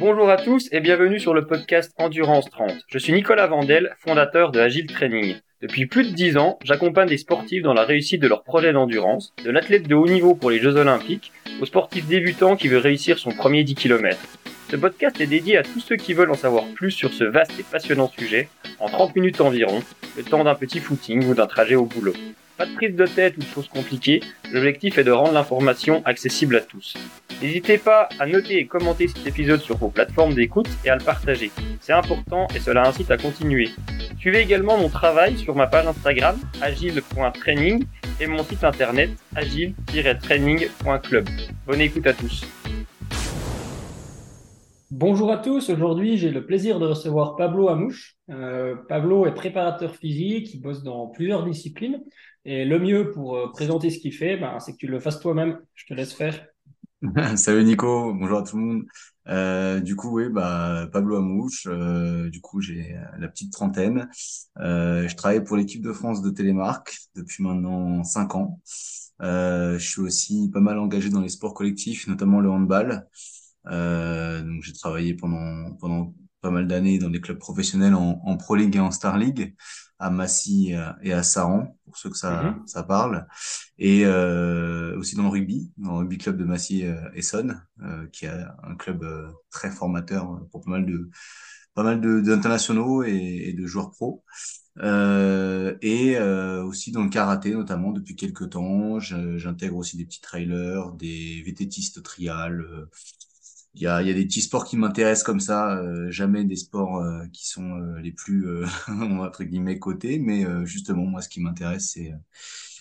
[0.00, 2.72] Bonjour à tous et bienvenue sur le podcast Endurance 30.
[2.88, 5.36] Je suis Nicolas Vandel, fondateur de Agile Training.
[5.60, 9.34] Depuis plus de 10 ans, j'accompagne des sportifs dans la réussite de leurs projets d'endurance,
[9.44, 13.18] de l'athlète de haut niveau pour les Jeux Olympiques, au sportif débutant qui veut réussir
[13.18, 14.18] son premier 10 km.
[14.70, 17.60] Ce podcast est dédié à tous ceux qui veulent en savoir plus sur ce vaste
[17.60, 18.48] et passionnant sujet,
[18.78, 19.82] en 30 minutes environ,
[20.16, 22.14] le temps d'un petit footing ou d'un trajet au boulot.
[22.60, 24.20] Pas de prise de tête ou de choses compliquées,
[24.52, 26.92] l'objectif est de rendre l'information accessible à tous.
[27.40, 31.02] N'hésitez pas à noter et commenter cet épisode sur vos plateformes d'écoute et à le
[31.02, 31.50] partager.
[31.80, 33.70] C'est important et cela incite à continuer.
[34.18, 37.82] Suivez également mon travail sur ma page Instagram agile.training
[38.20, 41.28] et mon site internet agile-training.club.
[41.66, 42.44] Bonne écoute à tous.
[44.90, 48.16] Bonjour à tous, aujourd'hui j'ai le plaisir de recevoir Pablo Amouche.
[48.28, 52.02] Euh, Pablo est préparateur physique, il bosse dans plusieurs disciplines
[52.44, 55.20] et le mieux pour euh, présenter ce qu'il fait, ben, c'est que tu le fasses
[55.20, 55.58] toi-même.
[55.74, 56.46] Je te laisse faire.
[57.36, 58.82] Salut Nico, bonjour à tout le monde.
[59.28, 64.08] Euh, du coup, oui, bah, Pablo Amouche, euh, du coup, j'ai la petite trentaine.
[64.58, 68.60] Euh, je travaille pour l'équipe de France de Télémark depuis maintenant cinq ans.
[69.22, 73.06] Euh, je suis aussi pas mal engagé dans les sports collectifs, notamment le handball.
[73.66, 78.56] Euh, donc, j'ai travaillé pendant, pendant pas mal d'années dans des clubs professionnels en Pro
[78.56, 79.54] League et en Star League
[80.00, 82.66] à Massy et à Saran, pour ceux que ça, mhm.
[82.66, 83.26] ça parle.
[83.78, 88.06] Et euh, aussi dans le rugby, dans le rugby club de Massy euh, Essonne, euh,
[88.08, 88.30] qui est
[88.62, 91.10] un club euh, très formateur pour pas mal de
[91.74, 94.24] pas mal d'internationaux et, et, de joueurs pro.
[94.78, 98.98] Euh, et euh, aussi dans le karaté notamment depuis quelques temps.
[98.98, 102.88] J'intègre aussi des petits trailers, des vététistes trial,
[103.74, 106.56] il y a, y a des petits sports qui m'intéressent comme ça, euh, jamais des
[106.56, 108.46] sports euh, qui sont euh, les plus
[108.88, 112.12] entre guillemets cotés, mais justement moi ce qui m'intéresse c'est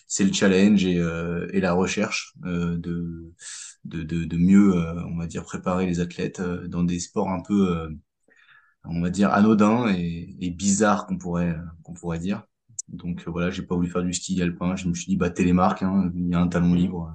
[0.07, 4.73] c'est le challenge et, et la recherche de, de, de, de mieux
[5.07, 7.89] on va dire préparer les athlètes dans des sports un peu
[8.85, 12.43] on va dire anodins et, et bizarres qu'on pourrait qu'on pourrait dire.
[12.87, 15.83] Donc voilà, j'ai pas voulu faire du ski alpin, je me suis dit bah télémarque,
[15.83, 17.13] hein, il y a un talon libre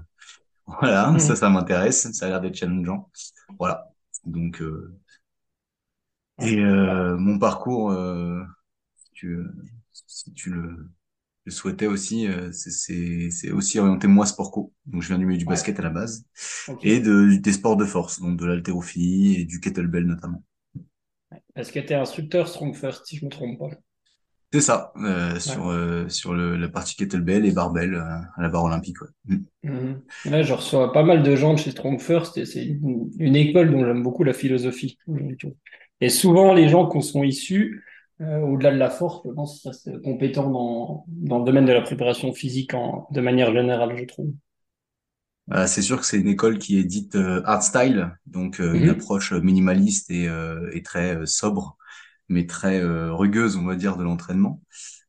[0.67, 1.19] voilà, mm.
[1.19, 2.11] ça, ça m'intéresse.
[2.13, 3.11] Ça a l'air d'être challengeant.
[3.59, 3.91] Voilà.
[4.25, 4.97] Donc, euh...
[6.41, 8.43] et euh, mon parcours, euh,
[8.97, 9.39] si, tu,
[9.93, 10.91] si tu le,
[11.45, 14.73] le souhaitais aussi, euh, c'est aussi orienté moi sport co.
[14.87, 16.25] Donc, je viens du milieu du basket à la base
[16.83, 20.43] et de, des sports de force, donc de l'haltérophilie et du kettlebell notamment.
[21.55, 23.71] Est-ce que tu es instructeur Strong First, si je me trompe pas?
[24.55, 28.05] C'est ça, euh, sur, euh, sur le, la partie kettlebell et barbell euh,
[28.37, 28.99] à la barre olympique.
[29.01, 29.39] Ouais.
[29.65, 29.95] Mm.
[30.27, 33.73] Là, je reçois pas mal de gens de chez Strong First et c'est une, école
[33.73, 34.97] dont j'aime beaucoup la philosophie.
[36.01, 37.83] Et souvent, les gens qui sont issus,
[38.21, 42.33] au-delà de la force, je pense qu'ils compétents dans, dans le domaine de la préparation
[42.33, 44.33] physique en, de manière générale, je trouve.
[45.67, 48.91] c'est sûr que c'est une école qui est dite art style, donc une mm-hmm.
[48.91, 50.29] approche minimaliste et,
[50.73, 51.77] et très sobre
[52.29, 54.63] mais très euh, rugueuse, on va dire, de l'entraînement,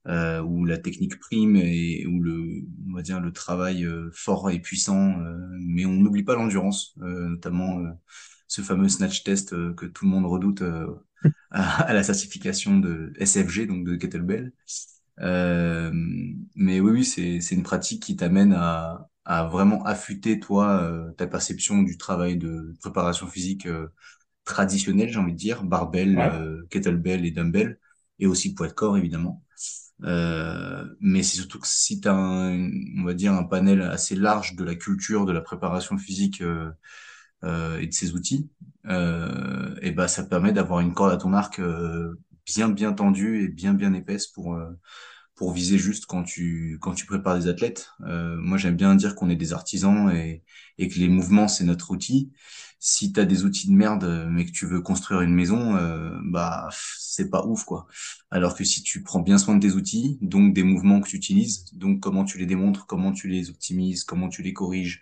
[0.08, 4.50] euh, où la technique prime et où le, on va dire, le travail euh, fort
[4.52, 7.82] et puissant, euh, mais on n'oublie pas l'endurance, notamment
[8.48, 10.64] ce fameux snatch test que tout le monde redoute
[11.52, 14.54] à, la certification de SFG, donc de kettlebell.
[15.22, 15.92] Euh,
[16.56, 20.88] mais oui, oui, c'est c'est une pratique qui t'amène à à vraiment affûter toi
[21.18, 23.68] ta perception du travail de préparation physique
[24.46, 27.80] traditionnel, j'ai envie de dire, barbell, euh, kettlebell et dumbbell,
[28.20, 29.44] et aussi poids de corps évidemment.
[30.04, 34.16] Euh, mais c'est surtout que si tu as, un, on va dire, un panel assez
[34.16, 36.70] large de la culture, de la préparation physique euh,
[37.44, 38.50] euh et de ses outils,
[38.88, 41.62] euh, et ben ça permet d'avoir une corde à ton arc
[42.46, 44.60] bien bien tendue et bien bien épaisse pour
[45.36, 47.90] pour viser juste quand tu quand tu prépares des athlètes.
[48.00, 50.44] moi j'aime bien dire qu'on est des artisans et,
[50.78, 52.32] et que les mouvements c'est notre outil
[52.88, 56.12] si tu as des outils de merde mais que tu veux construire une maison, euh,
[56.24, 57.88] bah c'est pas ouf quoi.
[58.30, 61.16] Alors que si tu prends bien soin de tes outils, donc des mouvements que tu
[61.18, 65.02] utilises, donc comment tu les démontres, comment tu les optimises, comment tu les corriges,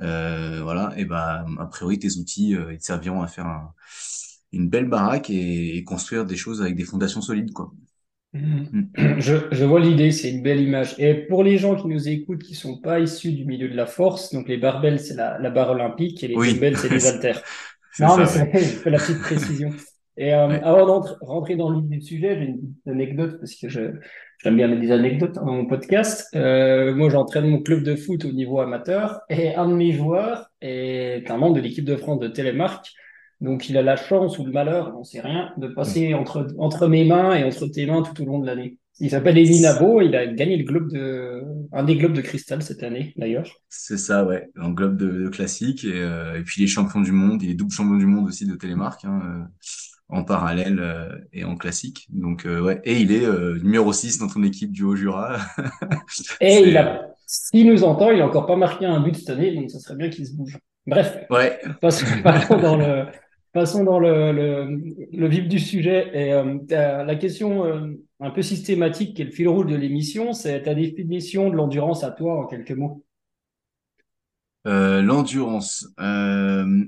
[0.00, 3.72] euh, voilà, et bah a priori tes outils euh, ils te serviront à faire
[4.52, 7.72] une belle baraque et, et construire des choses avec des fondations solides quoi.
[8.34, 9.18] Mm.
[9.18, 10.96] Je, je, vois l'idée, c'est une belle image.
[10.98, 13.86] Et pour les gens qui nous écoutent, qui sont pas issus du milieu de la
[13.86, 16.52] force, donc les barbels, c'est la, la, barre olympique et les oui.
[16.54, 17.42] dumbbells, c'est les haltères.
[18.00, 18.90] non, mais c'est ouais.
[18.90, 19.70] la petite précision.
[20.16, 20.60] Et euh, ouais.
[20.62, 23.80] avant de rentrer dans le du sujet, j'ai une anecdote parce que je
[24.42, 26.28] j'aime bien des anecdotes dans mon podcast.
[26.34, 30.50] Euh, moi, j'entraîne mon club de foot au niveau amateur et un de mes joueurs
[30.60, 32.92] est un membre de l'équipe de France de Télémark
[33.44, 36.88] donc, il a la chance ou le malheur, on sait rien, de passer entre, entre
[36.88, 38.78] mes mains et entre tes mains tout au long de l'année.
[39.00, 40.00] Il s'appelle Elie Nabo.
[40.00, 41.42] Il a gagné le globe de,
[41.72, 43.50] un des globes de cristal cette année, d'ailleurs.
[43.68, 44.48] C'est ça, ouais.
[44.56, 45.84] Un globe de, classique.
[45.84, 47.42] Et, et, puis, il est champion du monde.
[47.42, 49.04] Il est double champion du monde aussi de télémarque.
[49.04, 49.48] Hein,
[50.08, 52.06] en parallèle euh, et en classique.
[52.10, 55.38] Donc euh, ouais, et il est euh, numéro 6 dans ton équipe du Haut-Jura.
[56.40, 59.54] et il a, s'il nous entend, il a encore pas marqué un but cette année,
[59.54, 60.58] donc ça serait bien qu'il se bouge.
[60.86, 61.58] Bref, ouais.
[61.80, 62.06] passons,
[62.50, 63.06] dans le
[63.54, 66.10] passons dans le, le, le, vif du sujet.
[66.14, 66.32] Et
[66.70, 71.48] la question un peu systématique qui est le fil rouge de l'émission, c'est ta définition
[71.50, 73.04] de l'endurance à toi en quelques mots.
[74.64, 75.86] l'endurance.
[76.00, 76.84] Euh,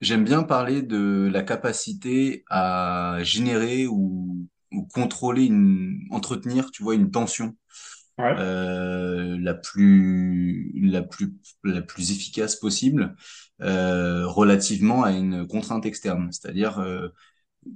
[0.00, 6.94] J'aime bien parler de la capacité à générer ou, ou contrôler une, entretenir, tu vois,
[6.94, 7.56] une tension
[8.18, 8.34] ouais.
[8.38, 11.34] euh, la plus, la plus,
[11.64, 13.16] la plus efficace possible
[13.62, 16.30] euh, relativement à une contrainte externe.
[16.32, 17.08] C'est-à-dire, euh,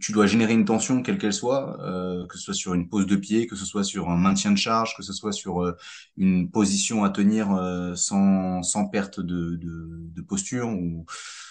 [0.01, 3.07] tu dois générer une tension quelle qu'elle soit, euh, que ce soit sur une pose
[3.07, 5.77] de pied, que ce soit sur un maintien de charge, que ce soit sur euh,
[6.17, 7.49] une position à tenir
[7.97, 11.07] sans, sans perte de, de, de posture ou,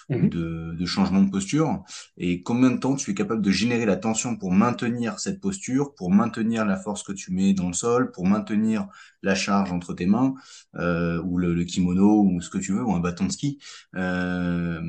[0.10, 0.30] Mhm.
[0.30, 1.84] de, de, changement de posture
[2.18, 5.96] et combien de temps tu es capable de générer la tension pour maintenir cette posture,
[5.96, 8.88] pour maintenir la force que tu mets dans le sol, pour maintenir
[9.22, 10.34] la charge entre tes mains
[10.76, 13.60] euh, ou le, le, kimono ou ce que tu veux ou un bâton de ski
[13.96, 14.82] euh,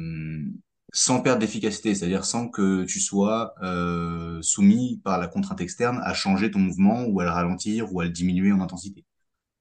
[0.92, 6.14] sans perdre d'efficacité, c'est-à-dire sans que tu sois euh, soumis par la contrainte externe à
[6.14, 9.04] changer ton mouvement ou à le ralentir ou à le diminuer en intensité.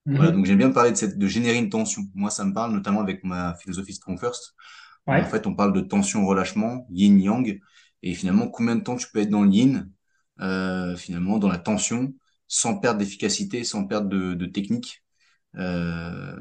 [0.05, 0.37] Voilà, mhm.
[0.37, 2.03] donc j'aime bien parler de, cette, de générer une tension.
[2.13, 4.53] Moi, ça me parle notamment avec ma philosophie Strong First,
[5.07, 7.59] en fait, on parle de tension-relâchement, yin-yang,
[8.03, 9.89] et finalement, combien de temps tu peux être dans le yin,
[10.41, 12.13] euh, finalement, dans la tension,
[12.47, 15.03] sans perdre d'efficacité, sans perdre de, de technique.
[15.55, 16.35] Euh,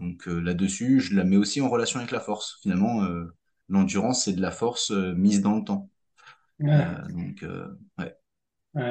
[0.00, 2.58] donc euh, là-dessus, je la mets aussi en relation avec la force.
[2.62, 3.34] Finalement, euh,
[3.68, 5.90] l'endurance, c'est de la force mise dans le temps.
[6.60, 6.84] Ouais.
[7.10, 7.44] donc,
[7.98, 8.16] ouais.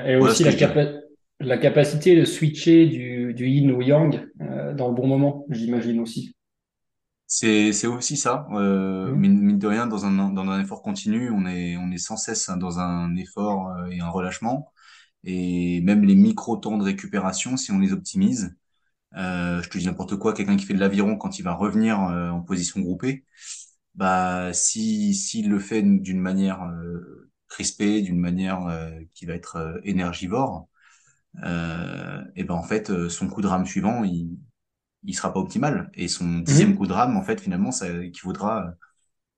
[0.06, 0.52] Et aussi la,
[1.40, 6.36] la, capacité de switcher du, du yin au yang dans le bon moment, j'imagine aussi.
[7.36, 8.46] C'est c'est aussi ça.
[8.52, 9.16] Euh, mmh.
[9.20, 12.50] mine, de rien, dans un dans un effort continu, on est on est sans cesse
[12.58, 14.72] dans un effort euh, et un relâchement.
[15.24, 18.56] Et même les micro temps de récupération, si on les optimise,
[19.18, 22.02] euh, je te dis n'importe quoi, quelqu'un qui fait de l'aviron quand il va revenir
[22.04, 23.26] euh, en position groupée,
[23.96, 29.82] bah si s'il le fait d'une manière euh, crispée, d'une manière euh, qui va être
[29.86, 30.68] énergivore,
[32.36, 34.38] et ben en fait son coup de rame suivant, il
[35.06, 35.90] il sera pas optimal.
[35.94, 36.44] Et son mhm.
[36.44, 38.76] dixième coup de rame, en fait, finalement, ça équivaudra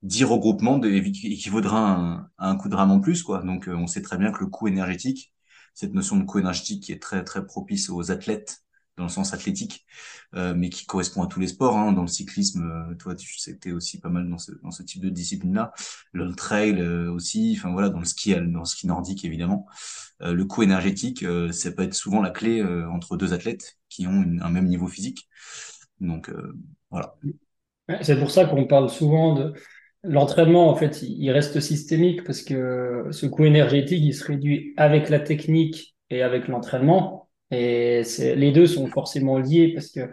[0.05, 3.41] dix regroupements de, équivaudra à un, coup de rame en plus, quoi.
[3.43, 5.33] Donc, euh, on sait très bien que le coût énergétique,
[5.73, 8.61] cette notion de coût énergétique qui est très, très propice aux athlètes,
[8.97, 9.85] dans le sens athlétique,
[10.35, 11.77] euh, mais qui correspond à tous les sports.
[11.77, 11.91] Hein.
[11.91, 14.51] Dans le cyclisme, euh, toi, tu sais que tu es aussi pas mal dans ce,
[14.63, 15.73] dans ce type de discipline-là.
[16.13, 19.67] Le trail aussi, enfin voilà, dans le ski, dans le ski nordique évidemment.
[20.21, 23.77] le coût énergétique, ça peut être souvent la clé entre deux athlètes
[24.07, 25.27] ont un même niveau physique.
[25.99, 26.31] Donc
[26.91, 27.15] voilà.
[28.01, 29.53] C'est pour ça qu'on parle souvent de
[30.03, 30.69] l'entraînement.
[30.69, 35.19] En fait, il reste systémique parce que ce coût énergétique, il se réduit avec la
[35.19, 37.29] technique et avec l'entraînement.
[37.51, 40.09] Et les deux sont forcément liés parce que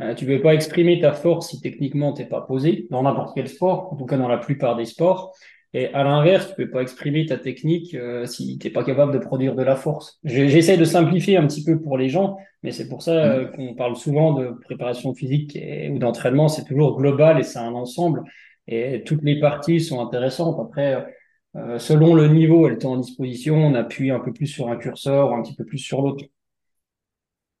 [0.00, 3.02] euh, tu ne peux pas exprimer ta force si techniquement tu n'es pas posé dans
[3.02, 5.34] n'importe quel sport, en tout cas dans la plupart des sports.
[5.76, 9.12] Et à l'inverse, tu peux pas exprimer ta technique euh, si tu n'es pas capable
[9.12, 10.18] de produire de la force.
[10.24, 13.28] J'essaie de simplifier un petit peu pour les gens, mais c'est pour ça mmh.
[13.28, 15.58] euh, qu'on parle souvent de préparation physique
[15.90, 16.48] ou d'entraînement.
[16.48, 18.22] C'est toujours global et c'est un ensemble.
[18.66, 20.58] Et toutes les parties sont intéressantes.
[20.58, 21.14] Après,
[21.56, 24.70] euh, selon le niveau et le temps en disposition, on appuie un peu plus sur
[24.70, 26.24] un curseur ou un petit peu plus sur l'autre.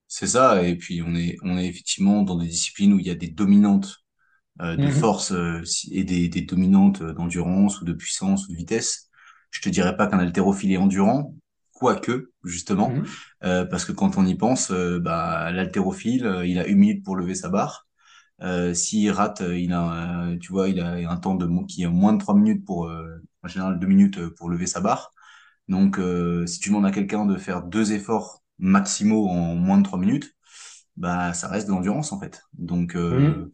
[0.08, 3.10] C'est ça, et puis on est, on est effectivement dans des disciplines où il y
[3.10, 4.05] a des dominantes
[4.62, 4.90] euh, de mhm.
[4.90, 9.10] force euh, et des, des dominantes d'endurance ou de puissance ou de vitesse.
[9.50, 11.34] Je te dirais pas qu'un haltérophile est endurant,
[11.72, 13.04] quoique, justement, mhm.
[13.44, 17.16] euh, parce que quand on y pense, euh, bah, l'haltérophile, il a une minute pour
[17.16, 17.86] lever sa barre.
[18.74, 22.18] S'il rate, il a, tu vois, il a un temps de qui est moins de
[22.18, 22.86] trois minutes pour,
[23.42, 25.10] en général deux minutes pour lever sa barre.
[25.68, 25.98] Donc,
[26.44, 30.36] si tu demandes à quelqu'un de faire deux efforts maximaux en moins de trois minutes,
[30.96, 32.42] bah ça reste de l'endurance en fait.
[32.54, 33.50] Donc euh, mmh.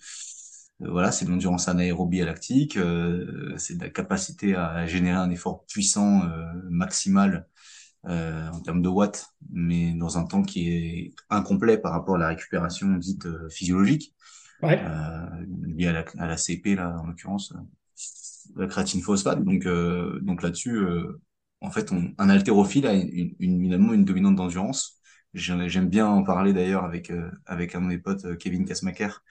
[0.89, 5.31] Voilà, c'est de l'endurance anaérobie à lactique, euh, c'est de la capacité à générer un
[5.31, 7.47] effort puissant euh, maximal
[8.07, 12.19] euh, en termes de watts, mais dans un temps qui est incomplet par rapport à
[12.19, 14.15] la récupération dite euh, physiologique,
[14.63, 14.81] ouais.
[15.77, 17.55] liée à la, à la CP là en l'occurrence,
[18.57, 19.43] la créatine phosphate.
[19.45, 19.67] Donc
[20.23, 20.85] donc là-dessus
[21.63, 24.99] en fait, on, un haltérophile a une, une, une, une dominante d'endurance.
[25.35, 29.23] J'aime bien en parler d'ailleurs avec euh, avec un de mes potes, euh, Kevin Kasmaker,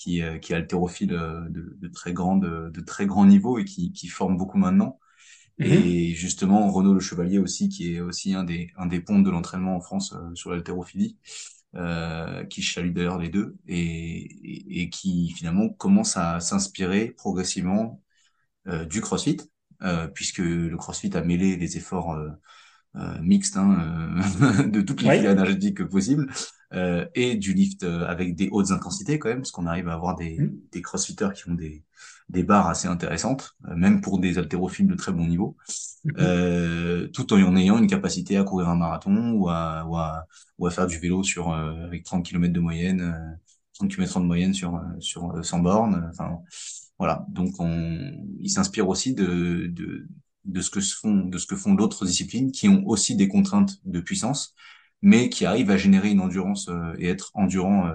[0.00, 3.66] qui, qui est haltérophile euh, de, de, très grand de, de, très grand niveau et
[3.66, 4.98] qui, qui forme beaucoup maintenant.
[5.62, 9.28] Et justement, Renaud Le Chevalier aussi, qui est aussi un des, un des ponts de
[9.28, 11.18] l'entraînement en France euh, sur l'haltérophilie,
[11.74, 18.00] euh, qui salue d'ailleurs les deux, et, et, qui finalement commence à s'inspirer progressivement
[18.68, 19.36] euh, du CrossFit,
[19.82, 22.30] euh, puisque le CrossFit a mêlé les efforts euh,
[22.96, 24.16] euh mixtes hein,
[24.66, 26.26] de toutes les filières énergétiques possibles,
[26.72, 30.38] et du lift avec des hautes intensités quand même, parce qu'on arrive à avoir des,
[30.38, 30.52] mmh.
[30.72, 31.84] des crossfitters qui ont des,
[32.30, 35.56] des barres assez intéressantes, euh, même pour des haltérophiles de très bon niveau,
[36.04, 36.14] mhm.
[36.18, 40.26] euh, tout en ayant une capacité à courir un marathon ou à, ou à,
[40.58, 43.36] ou à faire du vélo sur euh, avec 30 km de moyenne, euh,
[43.74, 46.08] 30 km de moyenne sur euh, sur 100 bornes.
[46.10, 46.38] Enfin
[46.98, 50.06] voilà, donc on, il s'inspire aussi de, de
[50.46, 53.80] de ce que font de ce que font d'autres disciplines qui ont aussi des contraintes
[53.84, 54.54] de puissance,
[55.02, 57.90] mais qui arrivent à générer une endurance et être endurant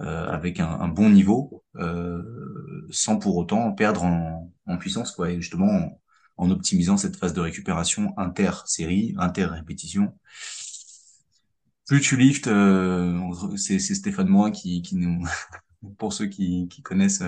[0.00, 5.30] euh, avec un, un, bon niveau, euh, sans pour autant perdre en, en puissance, quoi.
[5.30, 6.00] Et justement, en,
[6.38, 10.14] en, optimisant cette phase de récupération inter-série, inter-répétition.
[11.86, 13.20] Plus tu lifts, euh,
[13.56, 15.26] c'est Stéphane Moin qui, qui nous,
[15.98, 17.22] pour ceux qui, qui connaissent,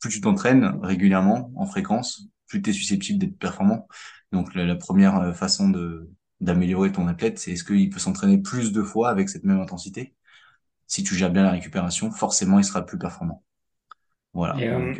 [0.00, 3.86] plus tu t'entraînes régulièrement, en fréquence, plus tu es susceptible d'être performant.
[4.32, 6.10] Donc la, la première façon de
[6.42, 10.12] d'améliorer ton athlète, c'est est-ce qu'il peut s'entraîner plus de fois avec cette même intensité?
[10.86, 13.42] Si tu gères bien la récupération, forcément, il sera plus performant.
[14.34, 14.56] Voilà.
[14.58, 14.92] Euh,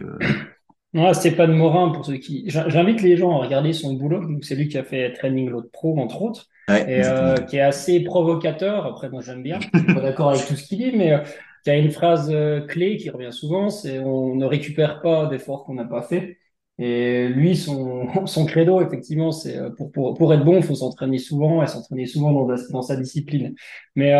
[0.96, 2.44] euh, Stéphane Morin, pour ceux qui.
[2.46, 4.38] J'invite les gens à regarder son boulot.
[4.40, 6.48] C'est lui qui a fait Training Load Pro, entre autres.
[6.68, 8.86] et, euh, qui est assez provocateur.
[8.86, 9.58] Après, moi, j'aime bien.
[9.74, 11.22] Je suis pas d'accord avec tout ce qu'il dit, mais
[11.64, 12.34] qui a une phrase
[12.68, 16.38] clé qui revient souvent c'est on ne récupère pas d'efforts qu'on n'a pas fait.
[16.84, 21.18] Et lui, son, son credo, effectivement, c'est pour, pour, pour être bon, il faut s'entraîner
[21.18, 23.54] souvent et s'entraîner souvent dans, dans, sa discipline.
[23.94, 24.14] Mais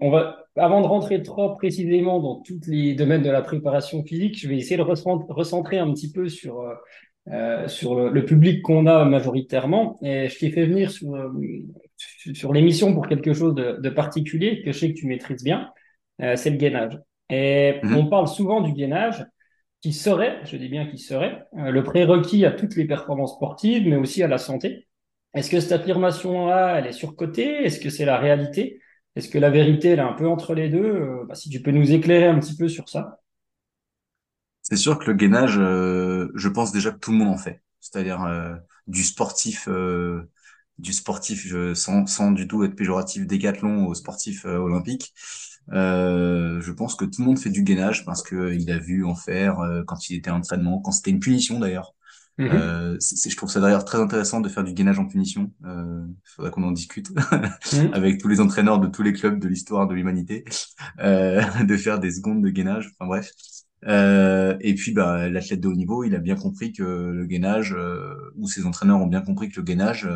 [0.00, 4.38] on va avant de rentrer trop précisément dans tous les domaines de la préparation physique,
[4.38, 6.74] je vais essayer de recentrer un petit peu sur, euh,
[7.28, 9.98] euh sur le, public qu'on a majoritairement.
[10.02, 11.30] Et je t'ai fait venir sur, euh,
[12.34, 15.70] sur l'émission pour quelque chose de, de, particulier que je sais que tu maîtrises bien,
[16.22, 16.98] euh, c'est le gainage.
[17.30, 17.96] Et mhm.
[17.96, 19.24] on parle souvent du gainage
[19.82, 23.96] qui serait, je dis bien qui serait, le prérequis à toutes les performances sportives, mais
[23.96, 24.88] aussi à la santé.
[25.34, 27.64] Est-ce que cette affirmation-là, elle est surcotée?
[27.64, 28.80] Est-ce que c'est la réalité?
[29.16, 30.84] Est-ce que la vérité, elle est un peu entre les deux?
[30.84, 33.20] Euh, bah, Si tu peux nous éclairer un petit peu sur ça.
[34.62, 37.62] C'est sûr que le gainage, euh, je pense déjà que tout le monde en fait.
[37.80, 38.54] C'est-à-dire euh,
[38.86, 39.68] du sportif,
[40.78, 45.14] du sportif sans, sans du tout être péjoratif décathlon au sportif olympique.
[45.68, 49.14] Je pense que tout le monde fait du gainage parce que il a vu en
[49.14, 51.94] faire quand il était en entraînement, quand c'était une punition d'ailleurs.
[52.40, 52.48] Mhm.
[52.52, 55.52] Euh, je trouve ça d'ailleurs très intéressant de faire du gainage en punition.
[55.60, 57.10] Il euh, faudrait qu'on en discute
[57.72, 57.92] mhm.
[57.92, 60.44] avec tous les entraîneurs de tous les clubs de l'histoire de l'humanité,
[61.00, 62.92] euh, de faire des secondes de gainage.
[62.98, 63.30] Enfin bref.
[63.86, 67.74] Euh, et puis, bah, l'athlète de haut niveau, il a bien compris que le gainage,
[67.76, 70.08] euh, ou ses entraîneurs ont bien compris que le gainage,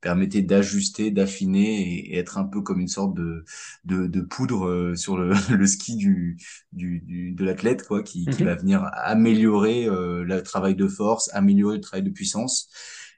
[0.00, 3.44] permettait d'ajuster, d'affiner et, être un peu comme une sorte de,
[3.84, 6.38] de, de poudre euh, sur le, le ski du,
[6.72, 8.48] du, du de l'athlète, quoi, qui, qui, mhm.
[8.48, 12.70] va venir améliorer euh, le travail de force, améliorer le travail de puissance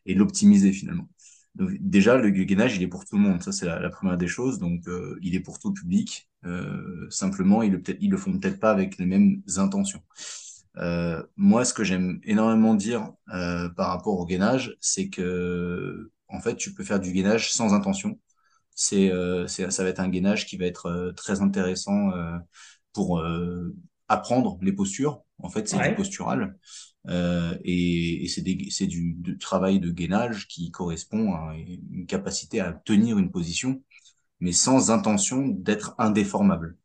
[0.06, 1.08] et l'optimiser finalement.
[1.56, 3.42] Donc, déjà, le gainage, il est pour tout le monde.
[3.42, 4.58] Ça, c'est la, la, première des choses.
[4.58, 6.28] Donc, euh, il est pour tout le public.
[6.46, 10.02] Euh, simplement, il le, ils le font peut-être pas avec les mêmes intentions.
[10.76, 16.56] Euh, moi, ce que j'aime énormément dire par rapport au gainage, c'est que en fait,
[16.56, 18.18] tu peux faire du gainage sans intention.
[18.74, 22.38] C'est, euh, ça va être un gainage qui va être euh, très intéressant euh,
[22.92, 23.74] pour euh,
[24.08, 25.22] apprendre les postures.
[25.38, 26.56] En fait, c'est du postural.
[27.08, 28.42] et, et c'est
[28.86, 33.82] du, du, travail de gainage qui correspond à une capacité à tenir une position,
[34.40, 36.76] mais sans intention d'être indéformable.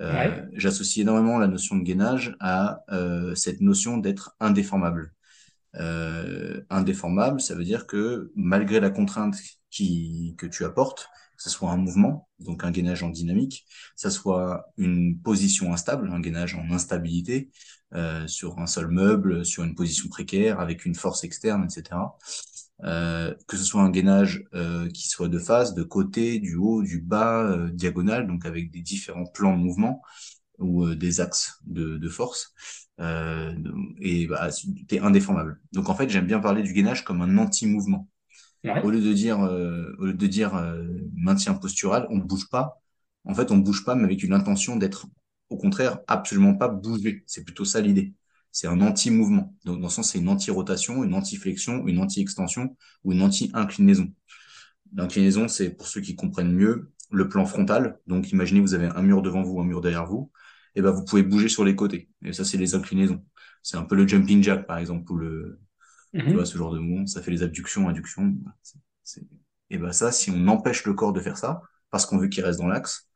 [0.00, 5.14] Euh, J'associe énormément la notion de gainage à euh, cette notion d'être indéformable
[5.78, 9.36] euh, indéformable, ça veut dire que malgré la contrainte
[9.70, 14.00] qui, que tu apportes, que ce soit un mouvement, donc un gainage en dynamique, que
[14.00, 17.50] ce soit une position instable, un gainage en instabilité,
[17.94, 22.16] euh, sur un seul meuble, sur une position précaire, avec une force externe, etc.
[22.84, 26.82] Euh, que ce soit un gainage euh, qui soit de face, de côté, du haut,
[26.82, 30.02] du bas, euh, diagonal, donc avec des différents plans de mouvement
[30.58, 32.52] ou euh, des axes de, de force
[33.00, 33.54] euh,
[34.00, 34.48] et bah,
[34.88, 35.60] t'es indéformable.
[35.72, 38.08] Donc en fait, j'aime bien parler du gainage comme un anti-mouvement.
[38.82, 40.82] Au lieu de dire, euh, au lieu de dire euh,
[41.14, 42.82] maintien postural, on bouge pas.
[43.24, 45.06] En fait, on bouge pas, mais avec une intention d'être,
[45.50, 47.22] au contraire, absolument pas bougé.
[47.26, 48.14] C'est plutôt ça l'idée.
[48.50, 49.54] C'est un anti-mouvement.
[49.64, 54.12] Donc dans ce sens, c'est une anti-rotation, une anti-flexion, une anti-extension ou une anti-inclinaison.
[54.94, 58.00] L'inclinaison, c'est pour ceux qui comprennent mieux le plan frontal.
[58.08, 60.32] Donc imaginez vous avez un mur devant vous, un mur derrière vous
[60.76, 62.08] et ben vous pouvez bouger sur les côtés.
[62.24, 63.24] Et ça, c'est les inclinaisons.
[63.62, 65.58] C'est un peu le jumping jack, par exemple, ou le,
[66.14, 66.34] Tu mhm.
[66.34, 68.36] vois, ce genre de mouvement, ça fait les abductions, adductions.
[69.70, 72.44] Et ben ça, si on empêche le corps de faire ça, parce qu'on veut qu'il
[72.44, 73.08] reste dans l'axe,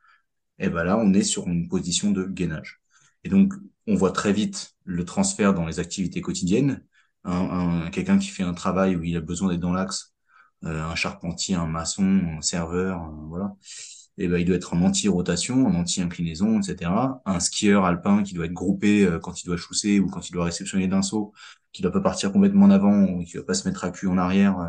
[0.59, 2.81] et ben là, on est sur une position de gainage.
[3.25, 3.52] Et donc,
[3.87, 6.85] on voit très vite le transfert dans les activités quotidiennes.
[7.25, 10.14] Un, quelqu'un qui fait un travail où il a besoin d'être dans l'axe,
[10.64, 13.55] euh, un charpentier, un maçon, un serveur, voilà.
[14.21, 16.91] Et ben, il doit être en anti-rotation, en anti-inclinaison, etc.
[17.25, 20.33] Un skieur alpin qui doit être groupé euh, quand il doit chousser ou quand il
[20.33, 21.33] doit réceptionner d'un saut,
[21.73, 24.09] qui doit pas partir complètement en avant ou qui doit pas se mettre à cul
[24.09, 24.69] en arrière, euh,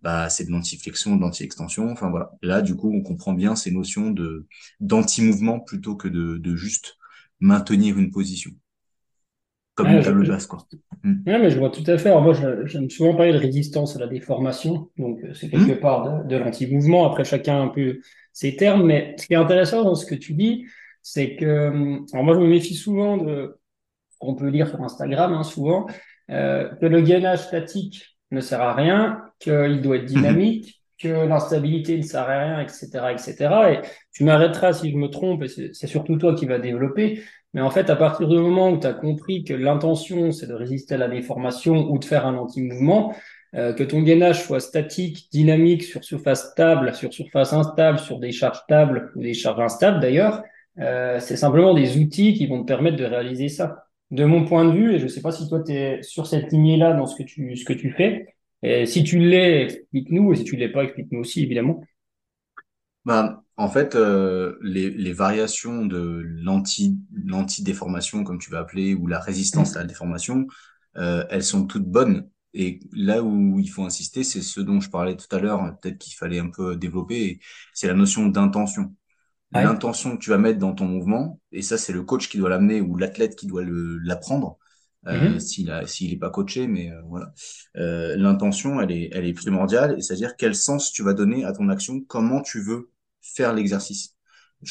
[0.00, 1.92] bah, c'est de l'anti-flexion, de l'anti-extension.
[1.92, 2.32] Enfin voilà.
[2.42, 4.48] Là, du coup, on comprend bien ces notions de
[4.80, 6.96] d'anti-mouvement plutôt que de, de juste
[7.38, 8.50] maintenir une position.
[9.74, 10.66] Comme une table basse, quoi.
[11.02, 11.22] Hmm.
[11.24, 12.10] mais je vois tout à fait.
[12.10, 12.34] Alors moi,
[12.66, 14.90] j'aime souvent parler de résistance à la déformation.
[14.98, 15.80] Donc, euh, c'est quelque hmm.
[15.80, 17.06] part de, de l'anti-mouvement.
[17.06, 18.00] Après, chacun un peu
[18.32, 18.86] ses termes.
[18.86, 20.66] Mais ce qui est intéressant dans ce que tu dis,
[21.02, 23.58] c'est que, alors moi, je me méfie souvent de,
[24.20, 25.86] on peut lire sur Instagram, hein, souvent,
[26.30, 31.96] euh, que le gainage statique ne sert à rien, qu'il doit être dynamique, que l'instabilité
[31.96, 33.34] ne sert à rien, etc., etc.
[33.72, 33.80] Et
[34.14, 37.22] tu m'arrêteras si je me trompe, et c'est surtout toi qui vas développer.
[37.54, 40.54] Mais en fait, à partir du moment où tu as compris que l'intention, c'est de
[40.54, 43.14] résister à la déformation ou de faire un anti-mouvement,
[43.54, 48.32] euh, que ton gainage soit statique, dynamique, sur surface stable, sur surface instable, sur des
[48.32, 50.42] charges stables ou des charges instables d'ailleurs,
[50.78, 53.84] euh, c'est simplement des outils qui vont te permettre de réaliser ça.
[54.10, 56.26] De mon point de vue, et je ne sais pas si toi tu es sur
[56.26, 58.34] cette lignée-là dans ce que tu, ce que tu fais,
[58.86, 61.82] si tu l'es, explique-nous, et si tu l'es pas, explique-nous aussi, évidemment.
[63.04, 69.18] Bah, en fait, euh, les, variations de l'anti, l'anti-déformation, comme tu vas appeler, ou la
[69.18, 70.46] résistance à la déformation,
[70.94, 72.28] elles sont toutes bonnes.
[72.54, 75.98] Et là où il faut insister, c'est ce dont je parlais tout à l'heure, peut-être
[75.98, 77.40] qu'il fallait un peu développer,
[77.72, 78.94] c'est la notion d'intention.
[79.54, 82.48] L'intention que tu vas mettre dans ton mouvement, et ça c'est le coach qui doit
[82.48, 84.58] l'amener ou l'athlète qui doit l'apprendre,
[85.08, 85.40] euh, mhm.
[85.40, 87.32] s'il a s'il est pas coaché mais euh, voilà
[87.76, 91.12] euh, l'intention elle est elle est primordiale et c'est à dire quel sens tu vas
[91.12, 94.14] donner à ton action comment tu veux faire l'exercice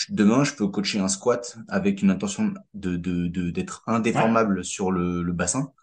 [0.07, 5.21] demain je peux coacher un squat avec une intention de de d'être indéformable sur le,
[5.21, 5.73] le bassin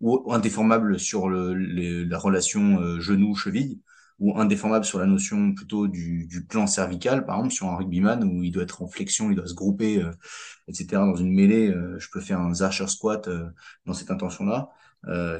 [0.00, 1.54] ou indéformable sur le,
[2.04, 3.80] la relation euh, genou cheville
[4.18, 8.24] ou indéformable sur la notion plutôt du, du, plan cervical, par exemple sur un rugbyman
[8.24, 10.10] où il doit être en flexion, il doit se grouper, euh,
[10.68, 10.86] etc.
[10.92, 13.48] Dans une mêlée, euh, je peux faire un Zarcher squat euh,
[13.84, 14.70] dans cette intention-là.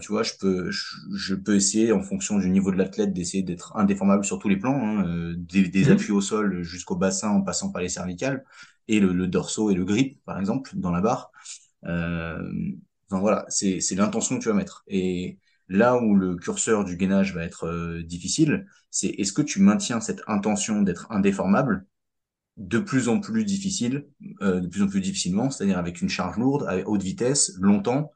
[0.01, 3.77] tu vois, je peux, je, peux essayer en fonction du niveau de l'athlète d'essayer d'être
[3.77, 5.93] indéformable sur tous les plans, hein, des, des mmh.
[5.93, 8.45] appuis au sol jusqu'au bassin en passant par les cervicales
[8.89, 11.33] et le, le dorsaux et le grip, par exemple, dans la barre.
[13.11, 14.85] Enfin voilà, c'est l'intention que tu vas mettre.
[14.89, 15.39] Et
[15.69, 20.01] Là où le curseur du gainage va être euh, difficile, c'est est-ce que tu maintiens
[20.01, 21.87] cette intention d'être indéformable
[22.57, 24.07] de plus en plus difficile,
[24.43, 28.13] euh, de plus en plus difficilement, c'est-à-dire avec une charge lourde, à haute vitesse, longtemps?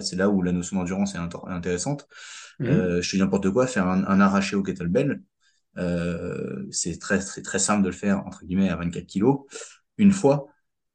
[0.00, 2.08] C'est là où la notion d'endurance est intéressante.
[2.58, 2.64] Mmh.
[2.64, 5.22] Euh, je fais n'importe quoi, faire un, un, arraché au kettlebell,
[5.76, 9.40] euh, c'est très, très très simple de le faire entre guillemets à 24 kilos
[9.98, 10.46] une fois.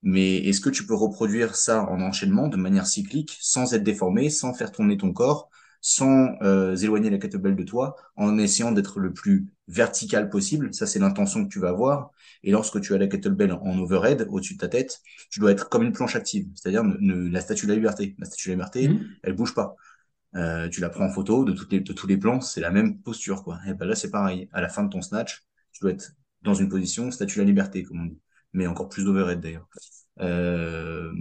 [0.01, 4.29] Mais est-ce que tu peux reproduire ça en enchaînement de manière cyclique, sans être déformé,
[4.29, 5.49] sans faire tourner ton corps,
[5.81, 10.73] sans euh, éloigner la kettlebell de toi, en essayant d'être le plus vertical possible?
[10.73, 12.11] Ça, c'est l'intention que tu vas avoir.
[12.43, 15.69] Et lorsque tu as la kettlebell en overhead, au-dessus de ta tête, tu dois être
[15.69, 18.15] comme une planche active, c'est-à-dire la statue de la liberté.
[18.19, 19.05] La statue de la liberté, mmh.
[19.23, 19.75] elle bouge pas.
[20.35, 22.71] Euh, tu la prends en photo de, toutes les, de tous les plans, c'est la
[22.71, 23.43] même posture.
[23.43, 23.59] quoi.
[23.67, 24.47] Et ben là, c'est pareil.
[24.53, 26.11] À la fin de ton snatch, tu dois être
[26.43, 28.19] dans une position statue de la liberté, comme on dit.
[28.53, 29.67] Mais encore plus d'overhead d'ailleurs.
[30.21, 31.11] Euh,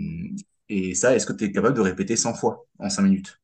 [0.69, 3.41] et ça, est-ce que tu es capable de répéter 100 fois en 5 minutes?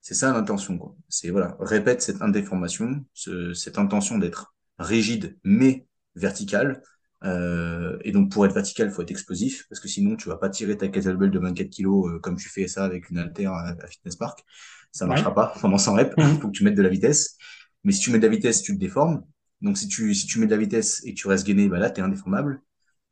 [0.00, 0.96] C'est ça l'intention, quoi.
[1.08, 6.82] C'est, voilà, répète cette indéformation, ce, cette intention d'être rigide mais verticale.
[7.22, 10.36] Euh, et donc, pour être vertical, il faut être explosif, parce que sinon, tu vas
[10.36, 13.46] pas tirer ta kettlebell de 24 kilos euh, comme tu fais ça avec une halter
[13.46, 14.42] à, Fitness Park.
[14.90, 16.14] Ça marchera pas pendant 100 reps.
[16.18, 17.36] Il faut que tu mettes de la vitesse.
[17.84, 19.22] Mais si tu mets de la vitesse, tu te déformes.
[19.60, 21.78] Donc, si tu, si tu mets de la vitesse et que tu restes gainé, bah
[21.78, 22.60] là, t'es indéformable.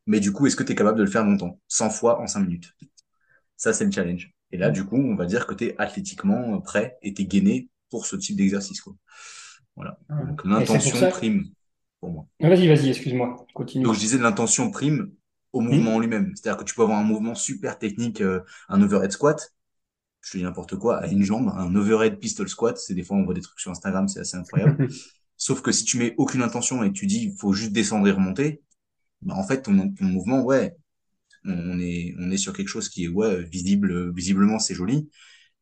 [0.09, 2.25] Mais du coup, est-ce que tu es capable de le faire longtemps 100 fois en
[2.25, 2.75] 5 minutes.
[3.57, 4.33] Ça, c'est le challenge.
[4.51, 7.25] Et là, du coup, on va dire que tu es athlétiquement prêt et tu es
[7.25, 8.81] gainé pour ce type d'exercice.
[9.75, 9.99] Voilà.
[10.09, 10.23] Ah.
[10.23, 11.45] Donc l'intention prime
[11.99, 12.27] pour moi.
[12.39, 13.45] Vas-y, vas-y, excuse-moi.
[13.53, 13.83] Continue.
[13.83, 15.11] Donc je disais l'intention prime
[15.53, 16.31] au mouvement en lui-même.
[16.35, 19.53] C'est-à-dire que tu peux avoir un mouvement super technique, euh, un overhead squat,
[20.21, 23.15] je te dis n'importe quoi, à une jambe, un overhead pistol squat, c'est des fois
[23.15, 24.87] on voit des trucs sur Instagram, c'est assez incroyable.
[25.37, 28.11] Sauf que si tu mets aucune intention et tu dis il faut juste descendre et
[28.11, 28.63] remonter,
[29.21, 30.75] bah en fait ton, ton mouvement, ouais,
[31.45, 35.09] on est on est sur quelque chose qui est ouais visible visiblement c'est joli.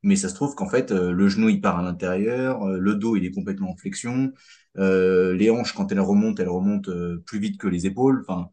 [0.04, 2.96] Mais ça se trouve qu'en fait euh, le genou il part à l'intérieur euh, le
[2.96, 4.32] dos il est complètement en flexion
[4.78, 6.92] euh, les hanches quand elles remontent elles remontent
[7.26, 8.24] plus vite que les épaules.
[8.28, 8.50] Enfin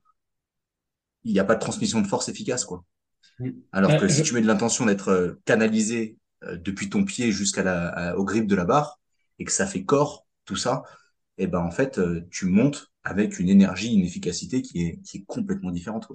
[1.24, 2.84] il n'y a pas de transmission de force efficace quoi.
[3.72, 8.24] Alors que si tu mets de l'intention d'être canalisé depuis ton pied jusqu'à la, au
[8.24, 9.00] grip de la barre,
[9.38, 10.82] et que ça fait corps, tout ça,
[11.38, 11.98] et eh ben en fait,
[12.30, 16.08] tu montes avec une énergie, une efficacité qui est, qui est complètement différente.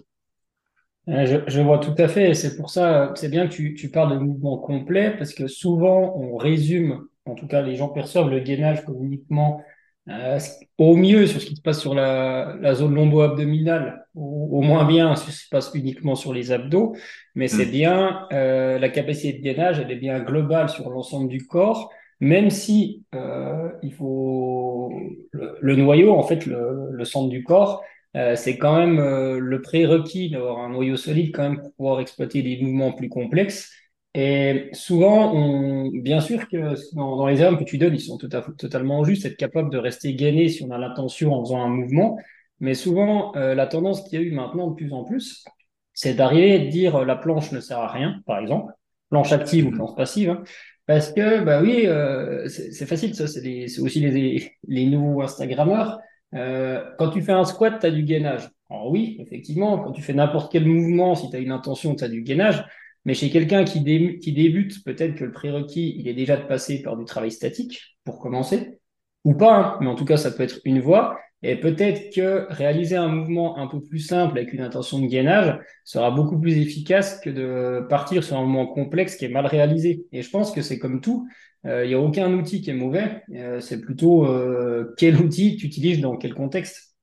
[1.08, 3.90] Je, je, vois tout à fait, et c'est pour ça, c'est bien que tu, tu
[3.90, 8.30] parles de mouvement complet, parce que souvent on résume, en tout cas les gens perçoivent
[8.30, 9.64] le gainage comme uniquement
[10.10, 10.40] euh,
[10.78, 14.86] au mieux sur ce qui se passe sur la, la zone lombo-abdominale, au, au, moins
[14.86, 16.96] bien sur ce qui se passe uniquement sur les abdos,
[17.36, 17.72] mais c'est mm.
[17.72, 22.50] bien euh, la capacité de gainage, elle est bien globale sur l'ensemble du corps, même
[22.50, 24.92] si euh, il faut
[25.32, 27.84] le, noyau, en fait, le, le centre du corps,
[28.16, 32.00] euh, c'est quand même euh, le prérequis d'avoir un noyau solide quand même pour pouvoir
[32.00, 33.72] exploiter des mouvements plus complexes.
[34.16, 38.30] Et souvent, on, bien sûr que dans, les armes que tu donnes, ils sont tout
[38.32, 41.70] à, totalement justes, être capable de rester gainé si on a l'intention en faisant un
[41.70, 42.18] mouvement.
[42.60, 45.46] Mais souvent, euh, la tendance qu'il y a eu maintenant de plus en plus,
[45.94, 48.74] c'est d'arriver à dire euh, la planche ne sert à rien, par exemple,
[49.10, 50.44] planche active ou planche passive, hein.
[50.90, 56.00] Parce que bah oui, euh, c'est facile, ça, c'est aussi les, les nouveaux Instagrammeurs.
[56.34, 58.50] quand tu fais un squat, tu as du gainage.
[58.72, 62.04] Alors oui, effectivement, quand tu fais n'importe quel mouvement, si tu as une intention, tu
[62.04, 62.66] as du gainage.
[63.06, 63.84] Mais chez quelqu'un qui,
[64.20, 67.96] qui débute, peut-être que le prérequis, il est déjà de passer par du travail statique
[68.04, 68.80] pour commencer,
[69.26, 69.78] ou pas, hein.
[69.82, 71.20] mais en tout cas, ça peut être une voie.
[71.42, 75.58] Et peut-être que réaliser un mouvement un peu plus simple avec une intention de gainage
[75.86, 80.06] sera beaucoup plus efficace que de partir sur un mouvement complexe qui est mal réalisé.
[80.12, 81.28] Et je pense que c'est comme tout,
[81.66, 85.56] euh, il n'y a aucun outil qui est mauvais, euh, c'est plutôt euh, quel outil
[85.56, 86.96] tu utilises dans quel contexte.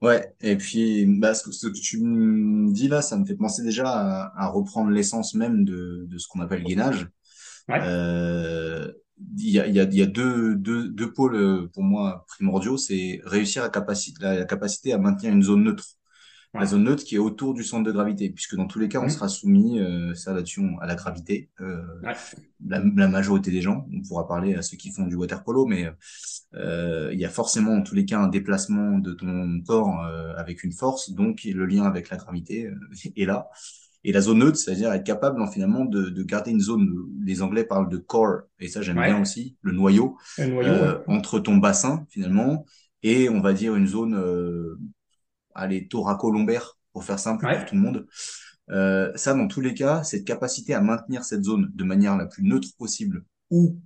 [0.00, 4.30] Ouais, et puis bah, ce, que, tu me dis là, ça me fait penser déjà
[4.34, 7.06] à, reprendre l'essence même de, de ce qu'on appelle gainage.
[7.70, 8.90] Euh,
[9.38, 12.76] il y a, il y a, y a deux, deux, deux pôles pour moi primordiaux,
[12.76, 15.84] c'est réussir à capacité, la capacité à maintenir une zone neutre.
[16.52, 19.00] La zone neutre qui est autour du centre de gravité, puisque dans tous les cas,
[19.00, 21.48] on sera soumis, euh, ça là-dessus, à la gravité.
[21.60, 21.80] Euh,
[22.66, 25.64] la, la, majorité des gens, on pourra parler à ceux qui font du water polo,
[25.64, 25.88] mais
[26.54, 30.34] euh, il y a forcément dans tous les cas un déplacement de ton corps euh,
[30.36, 32.74] avec une force, donc le lien avec la gravité euh,
[33.16, 33.48] est là.
[34.02, 36.88] Et la zone neutre, c'est-à-dire être capable finalement de, de, garder une zone.
[37.22, 41.38] Les Anglais parlent de core, et ça j'aime bien aussi, le noyau, le noyau entre
[41.38, 42.64] ton bassin finalement
[43.02, 44.14] et on va dire une zone
[45.54, 48.06] allez, thoraco-lombaire, pour faire simple pour tout le monde.
[48.70, 52.26] Euh, ça, dans tous les cas, cette capacité à maintenir cette zone de manière la
[52.26, 53.80] plus neutre possible, ou,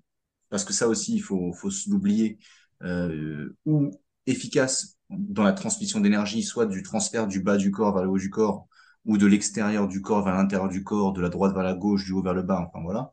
[0.50, 2.38] parce que ça aussi, il faut, faut l'oublier,
[2.82, 3.90] euh, ou
[4.26, 8.18] efficace dans la transmission d'énergie, soit du transfert du bas du corps vers le haut
[8.18, 8.68] du corps,
[9.04, 12.04] ou de l'extérieur du corps vers l'intérieur du corps, de la droite vers la gauche,
[12.04, 13.12] du haut vers le bas, enfin voilà.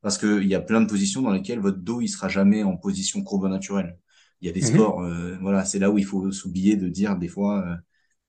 [0.00, 2.76] Parce qu'il y a plein de positions dans lesquelles votre dos, il sera jamais en
[2.76, 3.98] position courbe naturelle.
[4.40, 4.74] Il y a des mhm.
[4.74, 7.76] sports, euh, voilà, c'est là où il faut s'oublier de dire des fois, euh,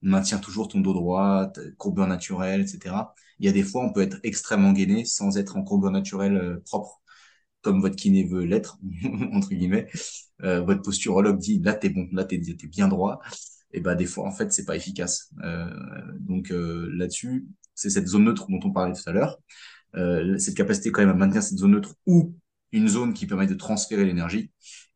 [0.01, 2.95] maintiens toujours ton dos droit, courbure naturelle, etc.
[3.39, 6.37] Il y a des fois, on peut être extrêmement gainé sans être en courbure naturelle
[6.37, 7.01] euh, propre,
[7.61, 8.77] comme votre kiné veut l'être,
[9.33, 9.87] entre guillemets.
[10.43, 13.19] Euh, votre posturologue dit, là, t'es bon, là, t'es es bien droit.
[13.75, 15.33] Et ben des fois, en fait, c'est pas efficace.
[15.43, 15.69] Euh,
[16.17, 19.37] donc euh, là-dessus, c'est cette zone neutre dont on parlait tout à l'heure.
[19.97, 22.33] Euh, cette capacité quand même à maintenir cette zone neutre ou
[22.71, 24.49] une zone qui permet de transférer l'énergie.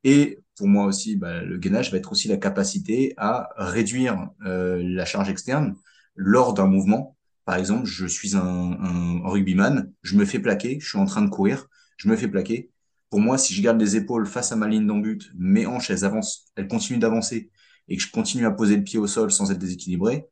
[0.05, 5.05] Et pour moi aussi, bah, le gainage va être aussi la capacité à réduire la
[5.05, 5.75] charge externe
[6.15, 7.17] lors d'un mouvement.
[7.43, 11.21] Par exemple, je suis un, un, rugbyman, je me fais plaquer, je suis en train
[11.21, 12.71] de courir, je me fais plaquer.
[13.09, 16.05] Pour moi, si je garde les épaules face à ma ligne d'embut, mes hanches, elles
[16.05, 17.49] avancent, elles continuent d'avancer
[17.89, 20.27] et que je continue à poser le pied au sol sans être déséquilibré,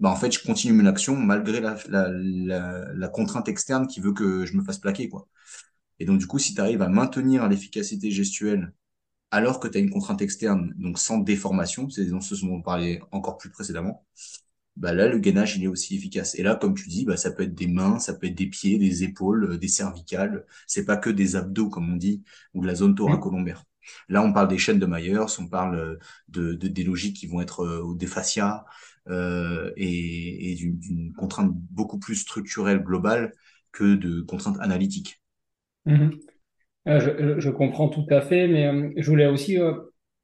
[0.00, 4.56] bah en fait, je continue mon action malgré la, contrainte externe qui veut que je
[4.56, 5.08] me fasse plaquer.
[5.08, 5.28] quoi.
[6.00, 8.72] Et donc, du coup, si tu arrives à maintenir l'efficacité gestuelle
[9.30, 13.00] alors que tu as une contrainte externe, donc sans déformation, c'est ce dont on parlait
[13.12, 14.06] encore plus précédemment,
[14.76, 16.34] bah là, le gainage, il est aussi efficace.
[16.36, 18.46] Et là, comme tu dis, bah, ça peut être des mains, ça peut être des
[18.46, 20.46] pieds, des épaules, euh, des cervicales.
[20.66, 22.22] C'est pas que des abdos, comme on dit,
[22.54, 23.64] ou de la zone thoracolombaire.
[24.08, 27.26] Là, on parle des chaînes de Myers, on parle euh, de, de des logiques qui
[27.26, 28.64] vont être euh, des fascias
[29.08, 33.32] euh, et, d'une contrainte beaucoup plus structurelle globale
[33.72, 35.22] que de contraintes analytiques.
[35.84, 36.10] Mmh
[36.86, 39.58] je, comprends tout à fait, mais je voulais aussi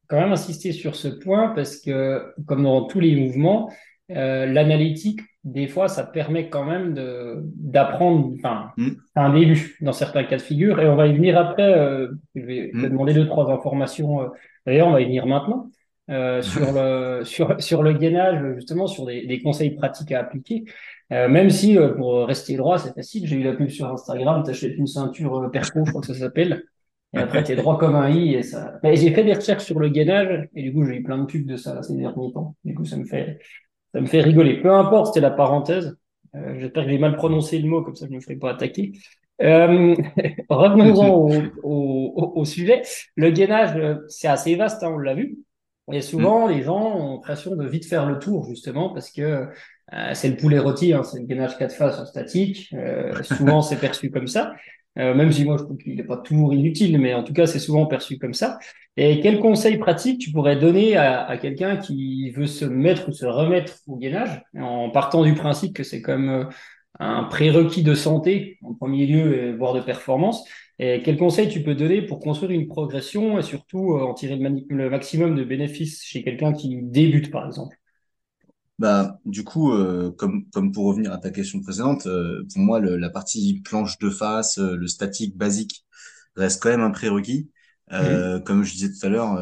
[0.06, 3.68] quand même insister sur ce point parce que, comme dans tous les mouvements,
[4.16, 8.90] euh, l'analytique, des fois, ça permet quand même de d'apprendre, enfin, mm.
[9.16, 11.72] un début dans certains cas de figure, et on va y venir après.
[12.34, 12.82] je vais mm.
[12.82, 14.30] te demander deux, trois informations.
[14.66, 15.70] D'ailleurs, on va y venir maintenant.
[16.10, 20.64] Euh, sur le sur sur le gainage justement sur des, des conseils pratiques à appliquer
[21.12, 24.42] euh, même si euh, pour rester droit c'est facile j'ai eu la pub sur Instagram
[24.42, 26.64] t'achètes une ceinture euh, perco je crois que ça s'appelle
[27.14, 29.90] et après t'es droit comme un i et ça j'ai fait des recherches sur le
[29.90, 32.74] gainage et du coup j'ai eu plein de pubs de ça ces derniers temps du
[32.74, 33.38] coup ça me fait
[33.92, 35.96] ça me fait rigoler peu importe c'était la parenthèse
[36.34, 38.92] j'espère que j'ai mal prononcé le mot comme ça je ne me ferai pas attaquer
[39.40, 39.96] Euh,
[40.48, 42.82] revenons au, au, sujet.
[43.16, 43.78] Le gainage,
[44.08, 45.38] c'est assez vaste, hein, on l'a vu.
[45.90, 46.50] Et souvent, mm.
[46.52, 49.48] les gens ont l'impression de vite faire le tour, justement, parce que
[49.92, 52.68] euh, c'est le poulet rôti, hein, c'est le gainage quatre faces en statique.
[52.72, 54.54] Euh, souvent, c'est perçu comme ça.
[54.98, 57.46] Euh, même si moi, je trouve qu'il n'est pas toujours inutile, mais en tout cas,
[57.46, 58.58] c'est souvent perçu comme ça.
[58.96, 63.24] Et quel conseil pratique tu pourrais donner à, quelqu'un qui veut se mettre ou se
[63.24, 66.50] remettre au gainage, en partant du principe que c'est comme
[66.98, 70.44] un prérequis de santé en premier lieu, voire de performance?
[70.78, 74.36] Et quel conseil tu peux donner pour construire une progression et surtout euh, en tirer
[74.36, 77.76] le, maximum de bénéfices chez quelqu'un qui débute, par exemple?
[78.78, 82.80] Bah, du coup, euh, comme, comme pour revenir à ta question précédente, euh, pour moi,
[82.80, 85.84] la partie planche de face, le statique basique
[86.36, 87.50] reste quand même un prérequis.
[87.90, 88.42] Mmh.
[88.44, 89.38] Comme je disais tout à l'heure,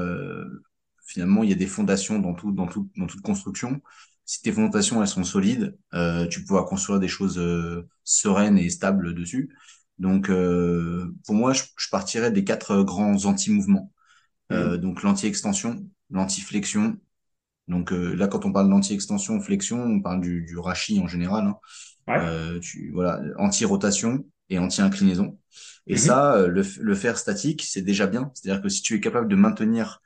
[1.06, 3.80] finalement, il y a des fondations dans, tout, dans, tout, dans toute construction
[4.30, 8.70] si tes fondations elles sont solides, euh, tu pourras construire des choses euh, sereines et
[8.70, 9.52] stables dessus.
[9.98, 13.92] Donc euh, pour moi, je, je, partirais des quatre grands anti-mouvements.
[14.52, 14.80] Euh, mmh.
[14.82, 16.96] Donc l'anti-extension, l'anti-flexion.
[17.70, 21.46] Donc là, quand on parle d'anti-extension, flexion, on parle du, du rachis en général.
[21.46, 21.56] Hein.
[22.08, 22.60] Ouais.
[22.60, 25.38] tu, voilà, anti-rotation et anti-inclinaison.
[25.86, 25.98] Et mmh.
[25.98, 28.30] ça, le, le faire statique, c'est déjà bien.
[28.34, 30.00] C'est-à-dire que si tu es capable de maintenir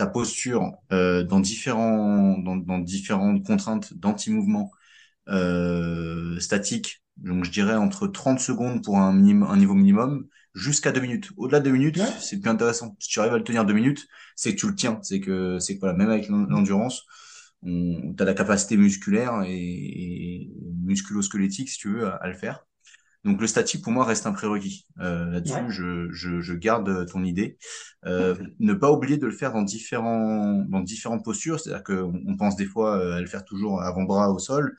[0.00, 4.70] ta posture euh, dans différents dans, dans différentes contraintes d'anti-mouvement
[5.28, 7.02] euh, statique.
[7.18, 11.30] Donc je dirais entre 30 secondes pour un, minimum, un niveau minimum jusqu'à 2 minutes.
[11.36, 12.96] Au-delà de 2 minutes, c'est plus intéressant.
[12.98, 14.98] Si tu arrives à le tenir 2 minutes, c'est que tu le tiens.
[15.02, 17.04] C'est que c'est que voilà, même avec l'endurance,
[17.64, 20.50] tu as la capacité musculaire et, et
[20.84, 22.64] musculo-squelettique, si tu veux, à le faire.
[23.24, 24.86] Donc le statique pour moi reste un prérequis.
[25.00, 27.58] Euh, Là-dessus, je, je, je, garde ton idée.
[28.06, 32.36] Euh, ne pas oublier de le faire dans différents dans différentes postures, c'est-à-dire qu'on on
[32.36, 34.74] pense des fois euh, à le faire toujours avant-bras au sol,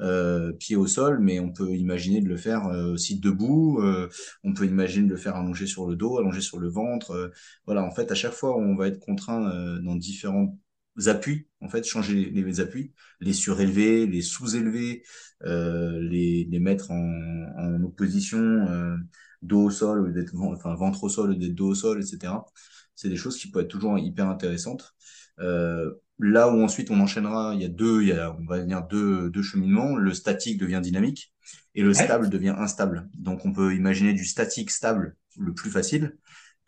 [0.00, 3.80] euh, pied au sol, mais on peut imaginer de le faire euh, aussi debout.
[3.82, 4.08] Euh,
[4.44, 7.32] on peut imaginer de le faire allongé sur le dos, allongé sur le ventre.
[7.66, 10.56] voilà, en fait, à chaque fois, on va être contraint dans différentes
[11.06, 15.02] appuis, en fait, changer les, appuis, les surélever, les sous-élever,
[15.44, 17.12] euh, les, les mettre en,
[17.58, 18.96] en opposition, euh,
[19.42, 22.32] dos au sol, d'être, enfin, ventre au sol, d'être dos au sol, etc.
[22.94, 24.94] C'est des choses qui peuvent être toujours hyper intéressantes.
[25.40, 28.60] Euh, là où ensuite on enchaînera, il y a deux, il y a, on va
[28.60, 29.96] dire deux, deux cheminements.
[29.96, 31.34] Le statique devient dynamique
[31.74, 33.08] et le stable devient instable.
[33.14, 36.16] Donc on peut imaginer du statique stable le plus facile,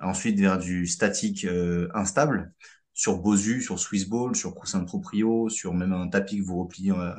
[0.00, 2.52] ensuite vers du statique euh, instable
[2.98, 6.90] sur Bosu, sur Swissball, sur coussin de proprio, sur même un tapis que vous repliez
[6.90, 7.12] euh,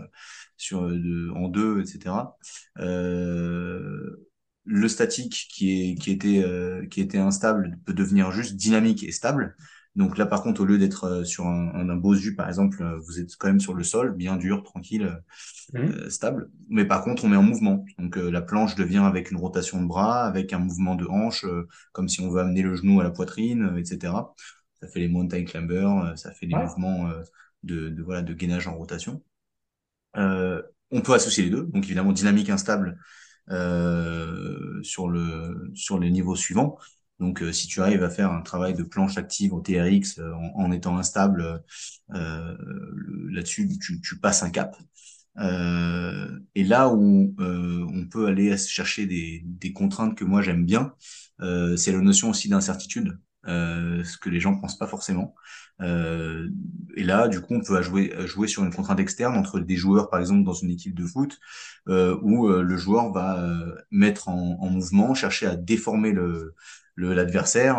[0.58, 2.16] sur, de, en deux, etc.
[2.80, 4.28] Euh,
[4.66, 9.14] le statique qui, est, qui, était, euh, qui était instable peut devenir juste dynamique et
[9.14, 9.56] stable.
[9.96, 13.20] Donc là, par contre, au lieu d'être euh, sur un, un, Bosu, par exemple, vous
[13.20, 15.22] êtes quand même sur le sol, bien dur, tranquille,
[15.74, 16.10] mmh.
[16.10, 16.50] stable.
[16.70, 17.84] Mais par contre, on met en mouvement.
[17.98, 21.46] Donc la planche devient avec une rotation de bras, avec un mouvement de hanche,
[21.92, 24.14] comme si on veut amener le genou à la poitrine, etc
[24.82, 27.22] ça fait les mountain climbers, euh, ça fait des mouvements euh,
[27.64, 29.22] de, de, voilà, de gainage en rotation.
[30.18, 33.00] Euh, on peut associer les deux, donc évidemment dynamique instable
[33.50, 36.78] euh, sur le sur les niveaux suivants.
[37.20, 40.72] Donc, si tu arrives à faire un travail de planche active au TRX en, en,
[40.72, 41.64] étant instable,
[42.14, 42.58] euh,
[43.30, 44.76] là-dessus, tu, tu, passes un cap.
[45.38, 50.94] Euh, et là où on peut aller chercher des, des contraintes que moi j'aime bien,
[51.40, 53.18] c'est la notion aussi d'incertitude.
[53.48, 55.34] Euh, ce que les gens pensent pas forcément.
[55.82, 56.50] Euh,
[56.96, 60.10] et là, du coup, on peut jouer, jouer sur une contrainte externe entre des joueurs,
[60.10, 61.40] par exemple, dans une équipe de foot,
[61.88, 66.54] euh, où euh, le joueur va euh, mettre en, en, mouvement, chercher à déformer le
[67.08, 67.78] l'adversaire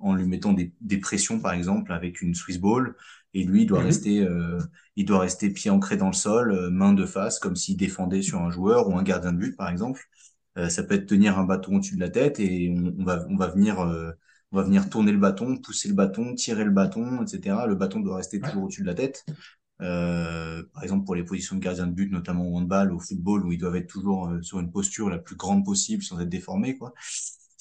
[0.00, 2.94] en lui mettant des, des, pressions, par exemple, avec une Swiss ball.
[3.34, 3.86] Et lui, il doit mhm.
[3.86, 4.28] rester,
[4.96, 8.40] il doit rester pied ancré dans le sol, main de face, comme s'il défendait sur
[8.40, 10.02] un joueur ou un gardien de but, par exemple.
[10.68, 13.36] ça peut être tenir un bâton au-dessus de la tête et on, on va, on
[13.36, 13.78] va venir
[14.52, 17.66] on va venir tourner le bâton, pousser le bâton, tirer le bâton, etc.
[17.66, 19.24] Le bâton doit rester toujours au-dessus de la tête.
[19.80, 23.46] Euh, par exemple, pour les positions de gardien de but, notamment au handball, au football,
[23.46, 26.28] où ils doivent être toujours euh, sur une posture la plus grande possible sans être
[26.28, 26.92] déformés, quoi.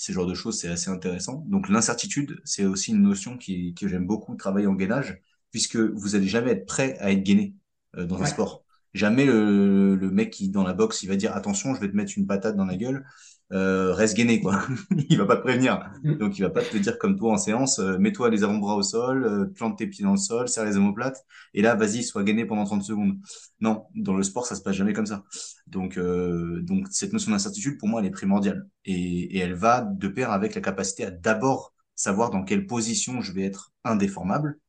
[0.01, 1.45] Ces genres de choses, c'est assez intéressant.
[1.47, 6.15] Donc, l'incertitude, c'est aussi une notion qui, que j'aime beaucoup travailler en gainage, puisque vous
[6.15, 7.53] allez jamais être prêt à être gainé
[7.97, 8.65] euh, dans un sport.
[8.95, 11.95] Jamais le, le mec qui, dans la boxe, il va dire attention, je vais te
[11.95, 13.05] mettre une patate dans la gueule
[13.51, 14.61] euh, reste gainé quoi.
[15.09, 15.91] il va pas te prévenir.
[16.03, 16.15] Mm.
[16.15, 18.81] Donc il va pas te dire comme toi en séance, euh, mets-toi les avant-bras au
[18.81, 22.23] sol, euh, plante tes pieds dans le sol, serre les omoplates et là vas-y, sois
[22.23, 23.17] gainé pendant 30 secondes.
[23.59, 25.23] Non, dans le sport ça se passe jamais comme ça.
[25.67, 29.81] Donc euh, donc cette notion d'incertitude pour moi elle est primordiale et, et elle va
[29.81, 34.59] de pair avec la capacité à d'abord savoir dans quelle position je vais être indéformable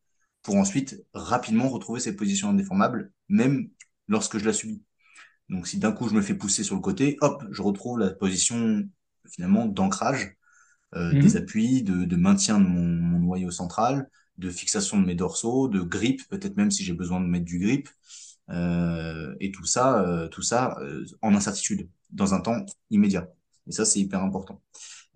[0.42, 3.68] pour ensuite rapidement retrouver cette position indéformable même
[4.08, 4.82] lorsque je la subis.
[5.52, 8.10] Donc si d'un coup je me fais pousser sur le côté, hop, je retrouve la
[8.12, 8.84] position
[9.30, 10.36] finalement d'ancrage,
[10.96, 11.16] euh, Mhm.
[11.16, 15.68] des appuis, de, de maintien de mon, mon noyau central, de fixation de mes dorsaux,
[15.68, 17.88] de grip, peut-être même si j'ai besoin de mettre du grip,
[18.50, 23.28] euh, et tout ça, euh, tout ça euh, en incertitude, dans un temps immédiat.
[23.68, 24.60] Et ça, c'est hyper important.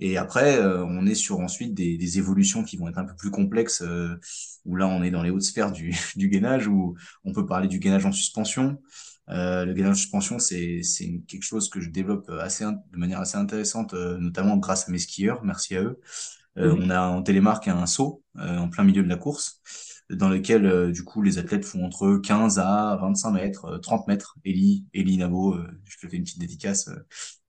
[0.00, 3.16] Et après, euh, on est sur ensuite des, des évolutions qui vont être un peu
[3.16, 4.18] plus complexes, euh,
[4.64, 7.68] où là, on est dans les hautes sphères du, du gainage, où on peut parler
[7.68, 8.80] du gainage en suspension.
[9.28, 12.96] Euh, le gainage en suspension, c'est c'est quelque chose que je développe assez in- de
[12.98, 16.00] manière assez intéressante, euh, notamment grâce à mes skieurs, merci à eux.
[16.58, 19.60] Euh, on a en télémarque un saut euh, en plein milieu de la course,
[20.10, 24.06] dans lequel euh, du coup les athlètes font entre 15 à 25 mètres, euh, 30
[24.08, 24.36] mètres.
[24.44, 26.96] Eli, Eli Navo, euh, je te fais une petite dédicace, euh,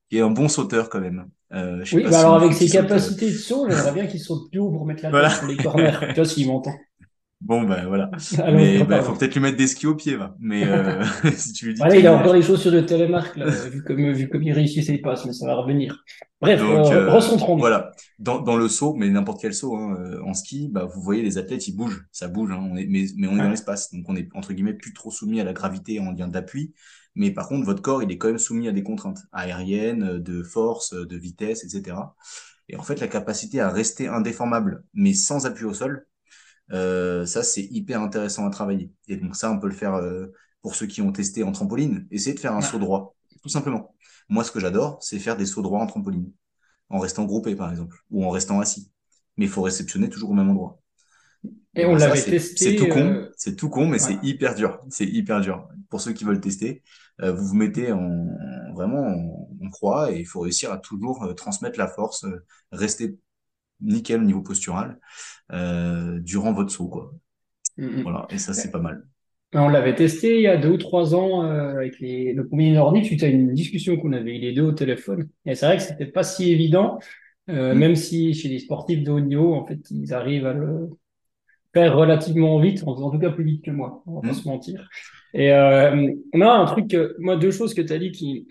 [0.10, 1.30] qui est un bon sauteur quand même.
[1.54, 4.60] Euh, Oui, bah alors avec ses euh, capacités de saut, j'aimerais bien qu'il saute plus
[4.60, 5.30] haut pour mettre la tête Voilà.
[5.30, 6.00] sur les corners.
[6.10, 6.74] Tu vois s'il m'entend.
[7.41, 8.10] Bon ben voilà.
[8.52, 9.04] Mais bah, pardon.
[9.04, 10.36] faut peut-être lui mettre des skis aux pieds, va.
[10.39, 11.04] Mais euh,
[11.36, 14.12] si tu lui dis Voilà, il a encore les chaussures de télémarque, là, vu comme,
[14.12, 16.04] vu comme il réussit ses passes, mais ça va revenir.
[16.41, 17.60] Bref, Donc euh, euh, recentrons-nous.
[17.60, 21.02] voilà, dans, dans le saut, mais n'importe quel saut hein, euh, en ski, bah vous
[21.02, 23.50] voyez les athlètes ils bougent, ça bouge, hein, on est, mais, mais on est dans
[23.50, 23.52] Ouais.
[23.52, 26.73] l'espace, donc on est entre guillemets plus trop soumis à la gravité en lien d'appui,
[27.15, 30.43] mais par contre votre corps il est quand même soumis à des contraintes aériennes, de
[30.43, 32.15] force, de vitesse, etc.
[32.69, 36.06] Et en fait la capacité à rester indéformable, mais sans appui au sol,
[36.73, 38.91] euh, ça c'est hyper intéressant à travailler.
[39.08, 40.27] Et donc ça on peut le faire euh,
[40.62, 42.62] pour ceux qui ont testé en trampoline, essayez de faire un Ouais.
[42.62, 43.95] saut droit, tout simplement.
[44.30, 46.32] Moi ce que j'adore, c'est faire des sauts droits en trampoline
[46.89, 48.91] en restant groupé, par exemple, ou en restant assis.
[49.38, 50.82] Mais il faut réceptionner toujours au même endroit.
[51.75, 52.58] Et Et on ben l'avait testé.
[52.58, 53.99] c'est tout con, euh, c'est tout con, mais ouais.
[53.99, 54.80] c'est hyper dur.
[54.89, 55.67] C'est hyper dur.
[55.89, 56.84] Pour ceux qui veulent tester,
[57.21, 58.27] euh, vous vous mettez en,
[58.73, 63.17] vraiment en, en croix et il faut réussir à toujours transmettre la force, euh, rester
[63.82, 65.00] nickel au niveau postural
[65.52, 67.13] euh, durant votre saut, quoi.
[67.78, 68.02] Mm, mm.
[68.04, 69.04] Voilà, et ça, c'est pas mal.
[69.54, 72.74] On l'avait testé il y a deux ou trois ans euh, avec les, le combiné
[72.74, 75.30] nordique suite à une discussion qu'on avait eu les deux au téléphone.
[75.46, 77.00] Et c'est vrai que c'était pas si évident,
[77.50, 77.78] euh, Mm.
[77.78, 80.90] même si chez les sportifs de haut niveau, en fait, ils arrivent à le
[81.74, 84.48] faire relativement vite, en en tout cas plus vite que moi, on va pas se
[84.48, 84.90] mentir.
[85.34, 88.48] Et euh, on a un truc, moi, deux choses que tu as dit qui,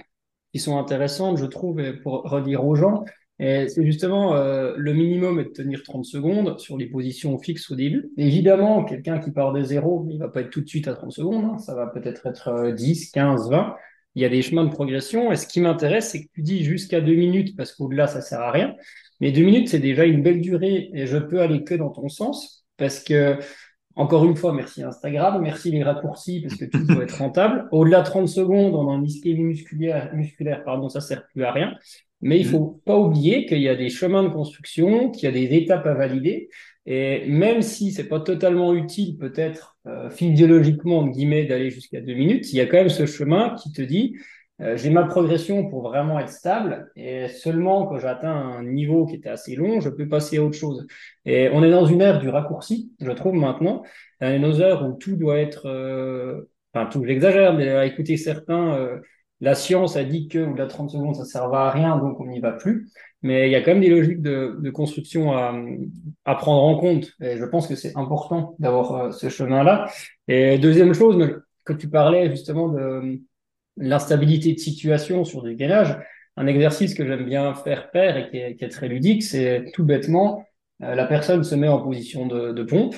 [0.52, 3.04] qui sont intéressantes, je trouve, pour redire aux gens.
[3.38, 7.74] C'est justement euh, le minimum est de tenir 30 secondes sur les positions fixes au
[7.74, 8.10] début.
[8.16, 11.12] Évidemment, quelqu'un qui part de zéro, il va pas être tout de suite à 30
[11.12, 11.58] secondes, hein.
[11.58, 13.76] ça va peut-être être euh, 10, 15, 20.
[14.14, 15.30] Il y a des chemins de progression.
[15.30, 18.40] Et ce qui m'intéresse, c'est que tu dis jusqu'à deux minutes, parce qu'au-delà, ça sert
[18.40, 18.74] à rien.
[19.20, 22.08] Mais deux minutes, c'est déjà une belle durée et je peux aller que dans ton
[22.08, 23.38] sens parce que
[23.94, 27.66] encore une fois, merci Instagram, merci les raccourcis parce que tout doit être rentable.
[27.72, 31.74] Au-delà de 30 secondes, on a un musculaire, musculaire, pardon, ça sert plus à rien.
[32.22, 32.50] Mais il Mm.
[32.50, 35.86] faut pas oublier qu'il y a des chemins de construction, qu'il y a des étapes
[35.86, 36.48] à valider.
[36.86, 42.14] Et même si c'est pas totalement utile, peut-être euh, physiologiquement, entre guillemets, d'aller jusqu'à deux
[42.14, 44.16] minutes, il y a quand même ce chemin qui te dit,
[44.62, 46.90] euh, j'ai ma progression pour vraiment être stable.
[46.96, 50.56] Et seulement quand j'atteins un niveau qui était assez long, je peux passer à autre
[50.56, 50.86] chose.
[51.24, 53.82] Et on est dans une ère du raccourci, je trouve maintenant.
[54.20, 58.74] Dans une heure où tout doit être, euh, enfin tout, j'exagère, mais à écouter certains,
[58.76, 58.98] euh,
[59.40, 62.18] la science a dit que au-delà de 30 secondes, ça ne servait à rien, donc
[62.20, 62.88] on n'y va plus.
[63.22, 65.54] Mais il y a quand même des logiques de, de construction à,
[66.24, 67.12] à prendre en compte.
[67.20, 69.90] Et je pense que c'est important d'avoir euh, ce chemin-là.
[70.28, 73.20] Et deuxième chose, que tu parlais justement de
[73.76, 75.98] l'instabilité de situation sur du gainage,
[76.36, 79.70] un exercice que j'aime bien faire faire et qui est, qui est très ludique, c'est
[79.74, 80.46] tout bêtement,
[80.82, 82.94] euh, la personne se met en position de, de pompe,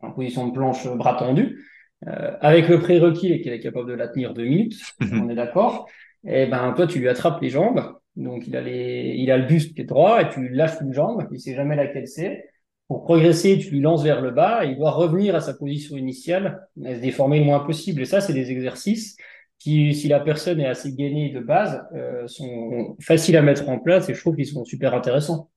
[0.00, 1.64] en position de planche bras tendu,
[2.06, 5.88] euh, avec le prérequis qu'elle est capable de la tenir deux minutes, on est d'accord.
[6.24, 9.46] Et ben toi tu lui attrapes les jambes, donc il a les, il a le
[9.46, 12.44] buste qui est droit et tu lui lâches une jambe, il sait jamais laquelle c'est.
[12.88, 15.96] Pour progresser, tu lui lances vers le bas, et il doit revenir à sa position
[15.96, 18.02] initiale, et se déformer le moins possible.
[18.02, 19.16] Et ça, c'est des exercices
[19.62, 23.78] qui, si la personne est assez gainée de base, euh, sont faciles à mettre en
[23.78, 25.50] place et je trouve qu'ils sont super intéressants.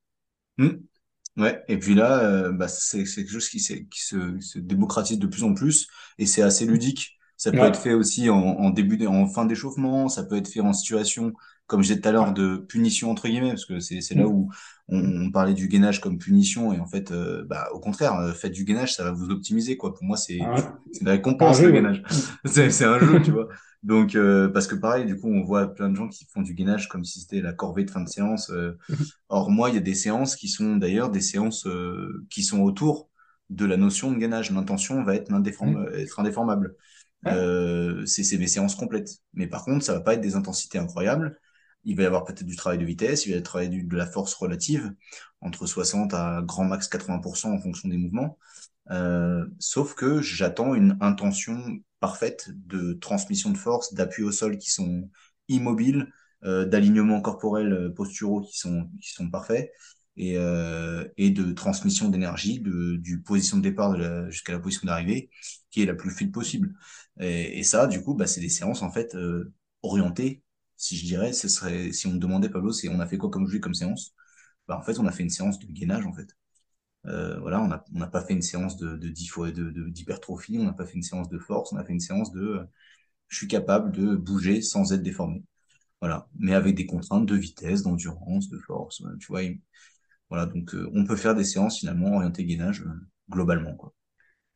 [0.57, 0.69] Mm.
[1.37, 4.57] Ouais, et puis là, euh, bah, c'est c'est quelque chose qui, s'est- qui se, se
[4.59, 7.17] démocratise de plus en plus et c'est assez ludique.
[7.45, 7.67] Ça peut Ouais.
[7.67, 10.73] être fait aussi en, en début, d- en fin d'échauffement, ça peut être fait en
[10.73, 11.33] situation,
[11.67, 14.27] comme disais tout à l'heure, de punition entre guillemets, parce que c'est là Mm.
[14.27, 14.49] où
[14.87, 18.33] on, on parlait du gainage comme punition et en fait, euh, bah, au contraire, euh,
[18.33, 19.93] faites du gainage, ça va vous optimiser quoi.
[19.93, 21.75] Pour moi, c'est un récompense jeu, le ouais.
[21.75, 22.03] gainage.
[22.43, 22.47] Mm.
[22.71, 23.47] C'est un jeu, tu vois.
[23.83, 26.55] Donc, euh, parce que pareil, du coup, on voit plein de gens qui font du
[26.55, 28.49] gainage comme si c'était la corvée de fin de séance.
[28.49, 28.71] euh,
[29.29, 31.67] Or, moi, il y a des séances qui sont d'ailleurs des séances
[32.31, 33.09] qui sont autour
[33.51, 34.51] de la notion de gainage.
[34.51, 35.17] L'intention va Mm.
[35.95, 36.75] être indéformable.
[37.27, 39.09] Euh, c'est des séances complètes.
[39.33, 41.39] Mais par contre, ça va pas être des intensités incroyables.
[41.83, 43.83] Il va y avoir peut-être du travail de vitesse, il va y avoir travail du-
[43.83, 44.91] de la force relative,
[45.41, 48.37] entre 60 à grand max 80% en fonction des mouvements.
[48.91, 54.71] Euh, sauf que j'attends une intention parfaite de transmission de force, d'appui au sol qui
[54.71, 55.09] sont
[55.47, 56.11] immobiles,
[56.43, 59.71] d'alignement corporel posturaux qui sont, qui sont parfaits
[60.17, 60.37] et,
[61.17, 63.95] et de transmission d'énergie de, du position de départ
[64.31, 65.29] jusqu'à la position d'arrivée
[65.71, 66.73] qui est la plus fluide possible.
[67.19, 69.15] Et, et ça, du coup, bah, c'est des séances en fait
[69.83, 70.41] orientées
[70.77, 73.29] si je dirais, ce serait, si on me demandait, Pablo, c'est on a fait quoi
[73.29, 74.13] comme jeu comme séance?
[74.67, 76.29] Bah, En fait, on a fait une séance de gainage, en fait.
[77.07, 79.09] Euh, voilà, on n'a on a pas fait une séance de, de,
[79.51, 82.31] de, d'hypertrophie, on n'a pas fait une séance de force, on a fait une séance
[82.31, 82.63] de euh,
[83.29, 85.43] je suis capable de bouger sans être déformé.
[86.01, 89.41] Voilà, mais avec des contraintes de vitesse, d'endurance, de force, tu vois.
[90.29, 92.83] Voilà, donc euh, on peut faire des séances finalement orientées gainage
[93.29, 93.93] globalement, quoi.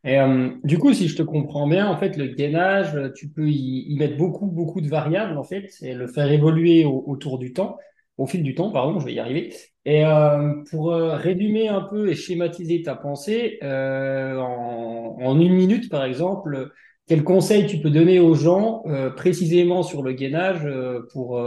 [0.05, 3.49] Et euh, du coup, si je te comprends bien, en fait, le gainage, tu peux
[3.49, 7.77] y, mettre beaucoup, beaucoup de variables, en fait, et le faire évoluer autour du temps,
[8.17, 9.53] au fil du temps, pardon, je vais y arriver.
[9.85, 15.89] Et euh, pour euh, résumer un peu et schématiser ta pensée, en, en, une minute,
[15.89, 16.71] par exemple,
[17.05, 18.83] quel conseil tu peux donner aux gens
[19.17, 20.65] précisément sur le gainage
[21.11, 21.41] pour,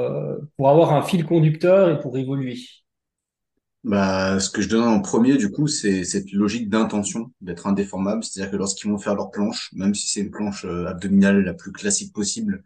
[0.56, 2.56] pour avoir un fil conducteur et pour évoluer?
[3.84, 8.22] Bah, ce que je donne en premier, du coup, c'est cette logique d'intention, d'être indéformable.
[8.22, 11.54] C'est-à-dire que lorsqu'ils vont faire leur planche, même si c'est une planche euh, abdominale la
[11.54, 12.62] plus classique possible,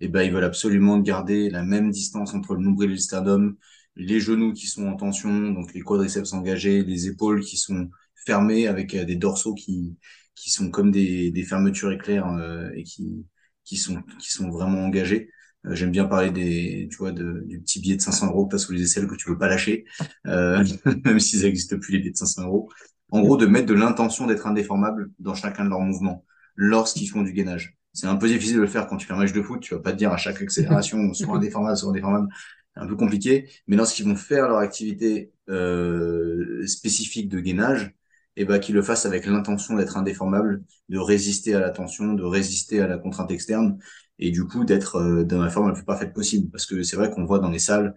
[0.00, 2.98] et eh ben, ils veulent absolument garder la même distance entre le nombril et le
[2.98, 3.56] sternum,
[3.96, 7.90] les genoux qui sont en tension, donc les quadriceps engagés, les épaules qui sont
[8.26, 9.96] fermées avec euh, des dorsaux qui,
[10.34, 13.26] qui sont comme des, fermetures éclairs euh, et qui,
[13.64, 15.30] qui, sont, qui sont vraiment engagés.
[15.66, 18.56] Euh, j'aime bien parler des, tu vois, de, du petit billet de 500 euros que
[18.56, 19.84] tu sous les aisselles que tu veux pas lâcher,
[20.26, 20.64] euh,
[21.04, 22.70] même s'ils n'existent plus les billets de 500 euros.
[23.10, 26.24] En gros, de mettre de l'intention d'être indéformable dans chacun de leurs mouvements
[26.56, 27.76] lorsqu'ils font du gainage.
[27.92, 29.60] C'est un peu difficile de le faire quand tu fais un match de foot.
[29.60, 32.28] Tu vas pas te dire à chaque accélération soit indéformable, soit indéformable.
[32.74, 33.50] C'est un peu compliqué.
[33.66, 37.92] Mais lorsqu'ils vont faire leur activité euh, spécifique de gainage,
[38.36, 42.14] et eh ben qu'ils le fassent avec l'intention d'être indéformable, de résister à la tension,
[42.14, 43.76] de résister à la contrainte externe
[44.20, 46.50] et du coup d'être euh, dans la forme la plus parfaite possible.
[46.50, 47.94] Parce que c'est vrai qu'on voit dans les salles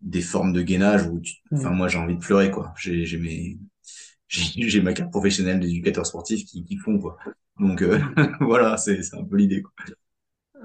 [0.00, 1.20] des formes de gainage où,
[1.52, 2.72] enfin moi j'ai envie de pleurer quoi.
[2.78, 3.58] J'ai j'ai mes
[4.28, 7.16] j'ai ma carte professionnelle d'éducateur sportif qui, qui font quoi.
[7.58, 7.98] Donc euh,
[8.40, 9.72] voilà, c'est c'est un peu l'idée quoi.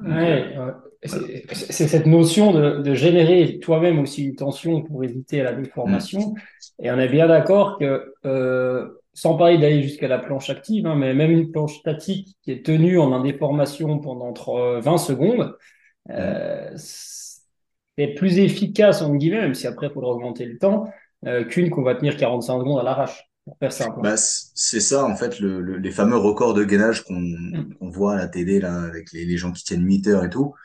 [0.03, 0.53] Ouais,
[1.05, 6.31] c'est cette notion de, de générer toi-même aussi une tension pour éviter la déformation.
[6.31, 6.35] Mm.
[6.83, 10.95] Et on est bien d'accord que euh, sans parler d'aller jusqu'à la planche active, hein,
[10.95, 15.55] mais même une planche statique qui est tenue en indéformation pendant 20 secondes,
[16.11, 20.91] euh, c'est plus efficace, en guillemets, même si après il faudra augmenter le temps,
[21.25, 23.31] euh, qu'une qu'on va tenir 45 secondes à l'arrache.
[23.45, 24.01] Pour faire simple.
[24.01, 27.75] Bah, c'est ça, en fait, le, les fameux records de gainage qu'on mm.
[27.79, 30.55] voit à la télé, là, avec les, les gens qui tiennent 8 heures et tout.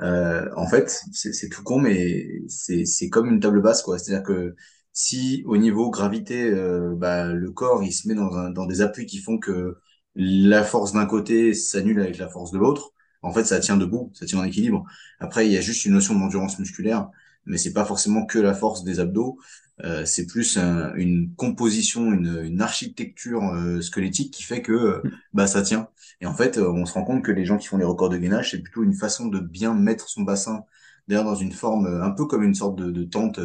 [0.00, 3.98] Euh, en fait, c'est tout con, mais c'est comme une table basse, quoi.
[3.98, 4.54] C'est-à-dire que
[4.92, 8.80] si au niveau gravité, euh, bah, le corps il se met dans, un, dans des
[8.82, 9.78] appuis qui font que
[10.14, 14.10] la force d'un côté s'annule avec la force de l'autre, en fait ça tient debout,
[14.14, 14.84] ça tient en équilibre.
[15.20, 17.08] Après il y a juste une notion d'endurance musculaire,
[17.46, 19.38] mais c'est pas forcément que la force des abdos,
[19.84, 25.88] euh, c'est plus une composition, une, architecture euh, squelettique qui fait que bah ça tient.
[26.20, 28.18] Et en fait on se rend compte que les gens qui font les records de
[28.18, 30.64] gainage c'est plutôt une façon de bien mettre son bassin
[31.08, 33.40] d'ailleurs dans une forme un peu comme une sorte de, de tente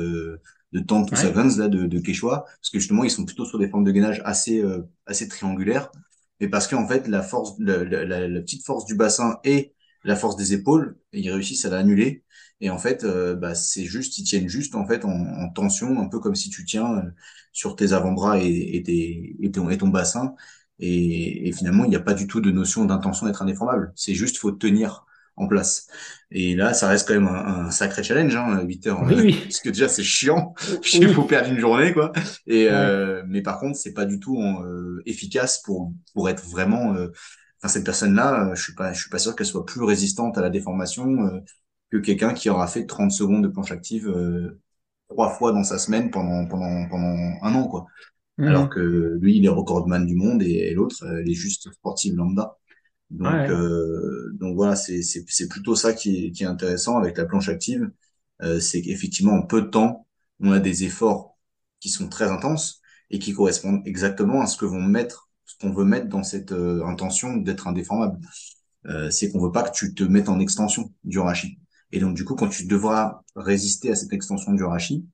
[0.74, 1.34] de Tente ouais.
[1.58, 4.22] là, de, de Quechua, parce que justement, ils sont plutôt sur des formes de gainage
[4.26, 5.92] assez, euh, assez triangulaires,
[6.40, 10.16] mais parce qu'en fait, la force, la, la, la, petite force du bassin et la
[10.16, 12.24] force des épaules, ils réussissent à l'annuler.
[12.62, 16.00] Et en fait, euh, bah, c'est juste, ils tiennent juste en fait en, en, tension,
[16.00, 17.02] un peu comme si tu tiens euh,
[17.54, 20.36] sur tes avant-bras et, et, tes, et, ton, et ton bassin.
[20.80, 23.94] Et, et finalement, il n'y a pas du tout de notion d'intention d'être indéformable.
[23.96, 25.06] C'est juste, faut tenir
[25.38, 25.88] en place.
[26.32, 29.04] Et là, ça reste quand même un, sacré challenge, hein, 8 heures.
[29.04, 30.54] Oui, Parce que déjà, c'est chiant.
[30.94, 32.12] Il faut perdre une journée, quoi.
[32.48, 36.94] Et, euh, mais par contre, c'est pas du tout euh, efficace pour, pour être vraiment,
[36.96, 37.10] euh,
[37.62, 40.42] enfin, cette personne-là, je suis pas, je suis pas sûr qu'elle soit plus résistante à
[40.42, 41.42] la déformation
[41.92, 44.14] que quelqu'un qui aura fait 30 secondes de planche active
[45.10, 47.86] trois fois dans sa semaine pendant, pendant, pendant un an, quoi.
[48.40, 48.44] Mmh.
[48.44, 52.16] Alors que lui, il est recordman du monde et, et l'autre, elle est juste sportive
[52.16, 52.58] lambda.
[53.10, 57.50] Donc, euh, donc voilà, c'est, plutôt ça qui est, qui est intéressant avec la planche
[57.50, 57.90] active.
[58.42, 60.08] Euh, c'est qu'effectivement, en peu de temps,
[60.40, 61.38] on a des efforts
[61.80, 65.72] qui sont très intenses et qui correspondent exactement à ce que vont mettre, ce qu'on
[65.72, 68.20] veut mettre dans cette euh, intention d'être indéformable.
[68.86, 71.60] Euh, c'est qu'on veut pas que tu te mettes en extension du rachis.
[71.92, 75.06] Et donc, du coup, quand tu devras résister à cette extension du rachis,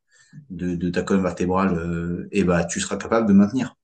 [0.49, 3.75] de, de ta colonne vertébrale, euh, et eh bah, tu seras capable de maintenir.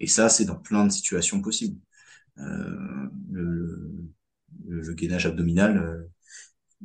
[0.00, 1.78] Et ça, c'est dans plein de situations possibles.
[2.40, 3.92] Euh, le,
[4.68, 6.08] le, gainage abdominal, euh,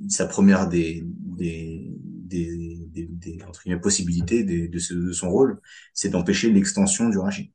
[0.09, 5.59] sa première des, des, des, des, des entre possibilités de, de, son rôle,
[5.93, 7.51] c'est d'empêcher l'extension du rachis.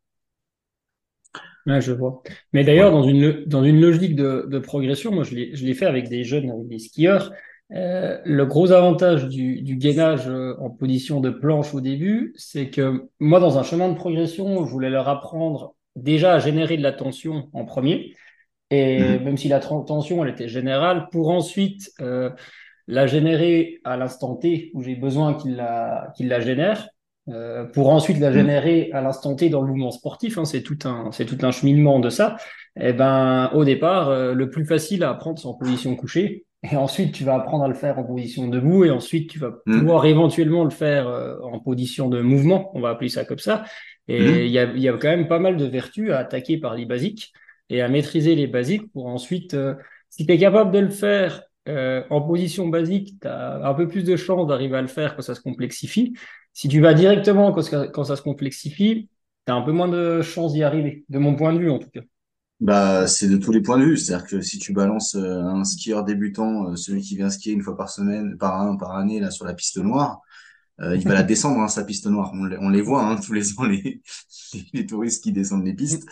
[1.66, 2.22] Je vois.
[2.54, 6.08] Mais d'ailleurs, dans, une, dans une logique de, de progression, moi je l'ai fait avec
[6.08, 7.32] des jeunes, avec des skieurs,
[7.70, 10.26] Euh, le gros avantage du, du gainage
[10.58, 14.70] en position de planche au début, c'est que moi, dans un chemin de progression, je
[14.72, 18.14] voulais leur apprendre déjà à générer de la tension en premier.
[18.70, 19.18] Et Mhm.
[19.20, 22.30] même si la tension, elle était générale, pour ensuite euh,
[22.86, 26.88] la générer à l'instant T où j'ai besoin qu'il la, qu'il la génère,
[27.28, 28.32] euh, pour ensuite la Mhm.
[28.32, 31.50] générer à l'instant T dans le mouvement sportif, hein, c'est tout un, c'est tout un
[31.50, 32.36] cheminement de ça.
[32.80, 36.44] Et ben, au départ, euh, le plus facile à apprendre, c'est en position couchée.
[36.70, 38.84] Et ensuite, tu vas apprendre à le faire en position debout.
[38.84, 39.78] Et ensuite, tu vas Mhm.
[39.78, 41.06] pouvoir éventuellement le faire
[41.42, 42.70] en position de mouvement.
[42.74, 43.64] On va appeler ça comme ça.
[44.08, 44.52] Et il Mhm.
[44.52, 46.86] y a, il y a quand même pas mal de vertus à attaquer par les
[46.86, 47.32] basiques
[47.70, 49.74] et à maîtriser les basiques pour ensuite, euh,
[50.10, 53.86] si tu es capable de le faire euh, en position basique, tu as un peu
[53.88, 56.14] plus de chances d'arriver à le faire quand ça se complexifie.
[56.54, 59.08] Si tu vas directement quand, ça- quand ça se complexifie,
[59.46, 61.78] tu as un peu moins de chances d'y arriver, de mon point de vue en
[61.78, 62.00] tout cas.
[62.60, 63.96] Bah, c'est de tous les points de vue.
[63.96, 67.62] C'est-à-dire que si tu balances euh, un skieur débutant, euh, celui qui vient skier une
[67.62, 70.20] fois par semaine, par an, par année, là, sur la piste noire,
[70.80, 72.30] euh, il va la descendre, hein, sa piste noire.
[72.34, 74.02] On, les- on les voit, hein, tous les ans, les,
[74.72, 76.06] les touristes qui descendent les pistes.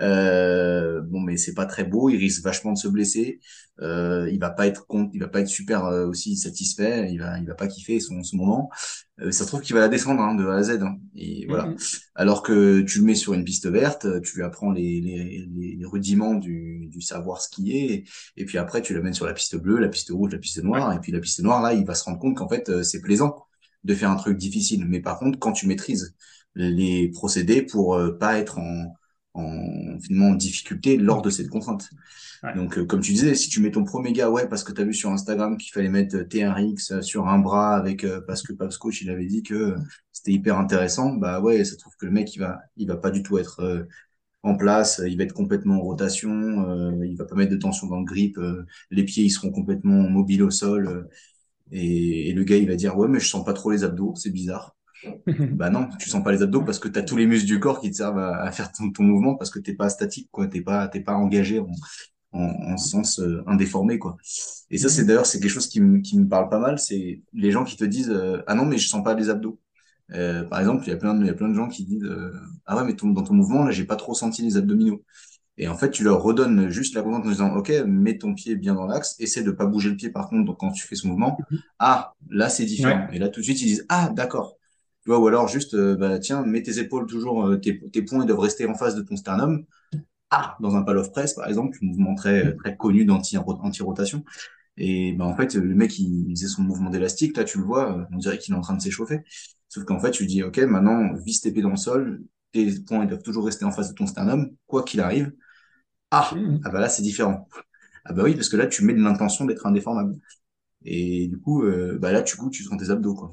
[0.00, 2.08] Euh, bon, mais c'est pas très beau.
[2.08, 3.40] Il risque vachement de se blesser.
[3.82, 7.10] Euh, il va pas être compte, il va pas être super euh, aussi satisfait.
[7.12, 8.70] Il va, il va pas kiffer son, son moment.
[9.20, 10.82] Euh, ça se trouve qu'il va la descendre hein, de A à Z.
[10.82, 10.98] hein.
[11.14, 11.66] et voilà.
[11.66, 11.76] Mhm.
[12.14, 15.46] Alors que tu le mets sur une piste verte, tu lui apprends les, les,
[15.76, 17.92] les, rudiments du, du savoir skier.
[17.92, 18.04] Et,
[18.42, 20.64] et puis après, tu l'amènes sur la piste bleue, la piste rouge, la piste Ouais.
[20.64, 20.92] noire.
[20.94, 23.00] Et puis la piste noire, là, il va se rendre compte qu'en fait, euh, c'est
[23.00, 23.44] plaisant
[23.84, 24.84] de faire un truc difficile.
[24.86, 26.14] Mais par contre, quand tu maîtrises
[26.54, 28.94] les procédés pour euh, pas être en,
[29.34, 31.90] en finalement en difficulté lors de cette contrainte.
[32.42, 32.54] Ouais.
[32.54, 34.80] Donc, euh, comme tu disais, si tu mets ton pro méga, ouais, parce que tu
[34.80, 38.20] as vu sur Instagram qu'il fallait mettre euh, TRX euh, sur un bras avec euh,
[38.26, 39.76] parce que Paps Coach il avait dit que
[40.12, 43.10] c'était hyper intéressant, bah ouais, ça trouve que le mec il va il va pas
[43.10, 43.84] du tout être euh,
[44.42, 47.98] en place, il va être complètement en rotation, il va pas mettre de tension dans
[48.00, 48.38] le grip,
[48.90, 51.08] les pieds ils seront complètement mobiles au sol
[51.72, 54.14] et, et le gars il va dire ouais mais je sens pas trop les abdos,
[54.16, 54.76] c'est bizarre.
[55.58, 57.60] Bah non, tu sens pas les abdos parce que tu as tous les muscles du
[57.60, 60.28] corps qui te servent à, à faire ton, ton mouvement parce que t'es pas statique
[60.32, 61.68] quoi, t'es pas t'es pas engagé en,
[62.32, 64.16] en, en sens euh, indéformé quoi.
[64.70, 65.06] Et ça c'est Mhm.
[65.06, 67.76] d'ailleurs c'est quelque chose qui me qui me parle pas mal, c'est les gens qui
[67.76, 69.58] te disent euh, ah non mais je sens pas les abdos.
[70.12, 71.84] Euh, par exemple, il y a plein de il y a plein de gens qui
[71.84, 72.32] disent euh,
[72.66, 75.04] ah ouais mais ton, dans ton mouvement là j'ai pas trop senti les abdominaux.
[75.62, 78.56] Et en fait, tu leur redonnes juste la commande en disant, OK, mets ton pied
[78.56, 80.96] bien dans l'axe, essaie de pas bouger le pied par contre, donc quand tu fais
[80.96, 81.36] ce mouvement,
[81.78, 83.06] ah, là, c'est différent.
[83.08, 83.16] Ouais.
[83.16, 84.56] Et là, tout de suite, ils disent, ah, d'accord.
[85.02, 88.00] Tu vois, ou alors juste, euh, bah, tiens, mets tes épaules toujours, euh, tes, tes
[88.00, 89.66] poings doivent rester en face de ton sternum.
[90.30, 94.24] Ah, dans un pal of press, par exemple, mouvement très, très connu d'anti, anti-rotation.
[94.78, 97.64] Et bah, en fait, le mec, il, il faisait son mouvement d'élastique, là, tu le
[97.64, 99.20] vois, euh, on dirait qu'il est en train de s'échauffer.
[99.68, 103.02] Sauf qu'en fait, tu dis, OK, maintenant, vise tes pieds dans le sol, tes poings,
[103.02, 105.30] ils doivent toujours rester en face de ton sternum, quoi qu'il arrive.
[106.10, 106.30] Ah,
[106.64, 107.48] ah bah là, c'est différent.
[108.04, 110.16] Ah bah oui, parce que là, tu mets de l'intention d'être indéformable.
[110.84, 113.32] Et du coup, euh, bah là, du coup, tu sens tes abdos, quoi.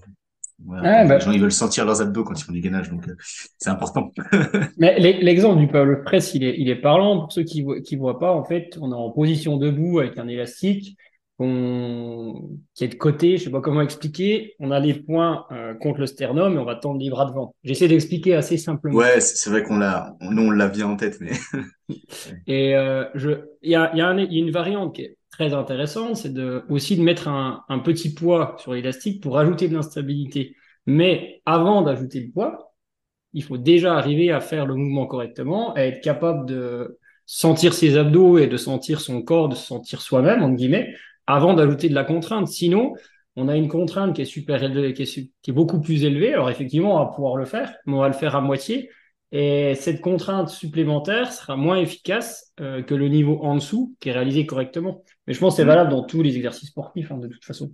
[0.66, 0.84] Voilà.
[0.84, 3.08] Ouais, Les bah, gens, ils veulent sentir leurs abdos quand ils font du gainage, donc
[3.10, 3.16] euh,
[3.60, 4.14] c'est important.
[4.78, 7.20] Mais l'e- l'exemple du power press, il est, il est parlant.
[7.22, 10.18] Pour ceux qui voient, qui voient pas, en fait, on est en position debout avec
[10.20, 10.98] un élastique
[11.38, 13.38] qu'on- qui est de côté.
[13.38, 14.56] Je sais pas comment expliquer.
[14.60, 17.56] On a les poings euh, contre le sternum et on va tendre les bras devant.
[17.64, 18.98] J'essaie d'expliquer assez simplement.
[18.98, 21.32] Ouais, c'est vrai qu'on l'a, nous, on l'a bien en tête, mais
[22.48, 23.32] Et euh, je,
[23.62, 25.54] il y a, il y a un- il y a une variante qui est très
[25.54, 29.74] intéressante, c'est de, aussi de mettre un, un petit poids sur l'élastique pour ajouter de
[29.76, 30.56] l'instabilité.
[30.86, 32.74] Mais avant d'ajouter le poids,
[33.34, 37.98] il faut déjà arriver à faire le mouvement correctement, à être capable de sentir ses
[37.98, 40.94] abdos et de sentir son corps, de se sentir soi-même, entre guillemets,
[41.28, 42.48] avant d'ajouter de la contrainte.
[42.48, 42.94] Sinon,
[43.36, 46.04] on a une contrainte qui est super élevée, qui est, su- qui est beaucoup plus
[46.04, 46.34] élevée.
[46.34, 48.90] Alors effectivement, on va pouvoir le faire, mais on va le faire à moitié.
[49.32, 54.14] Et cette contrainte supplémentaire sera moins efficace euh, que le niveau en dessous qui est
[54.14, 55.04] réalisé correctement.
[55.28, 55.68] Mais je pense que c'est Mm.
[55.68, 57.72] valable dans tous les exercices sportifs, hein, de toute façon.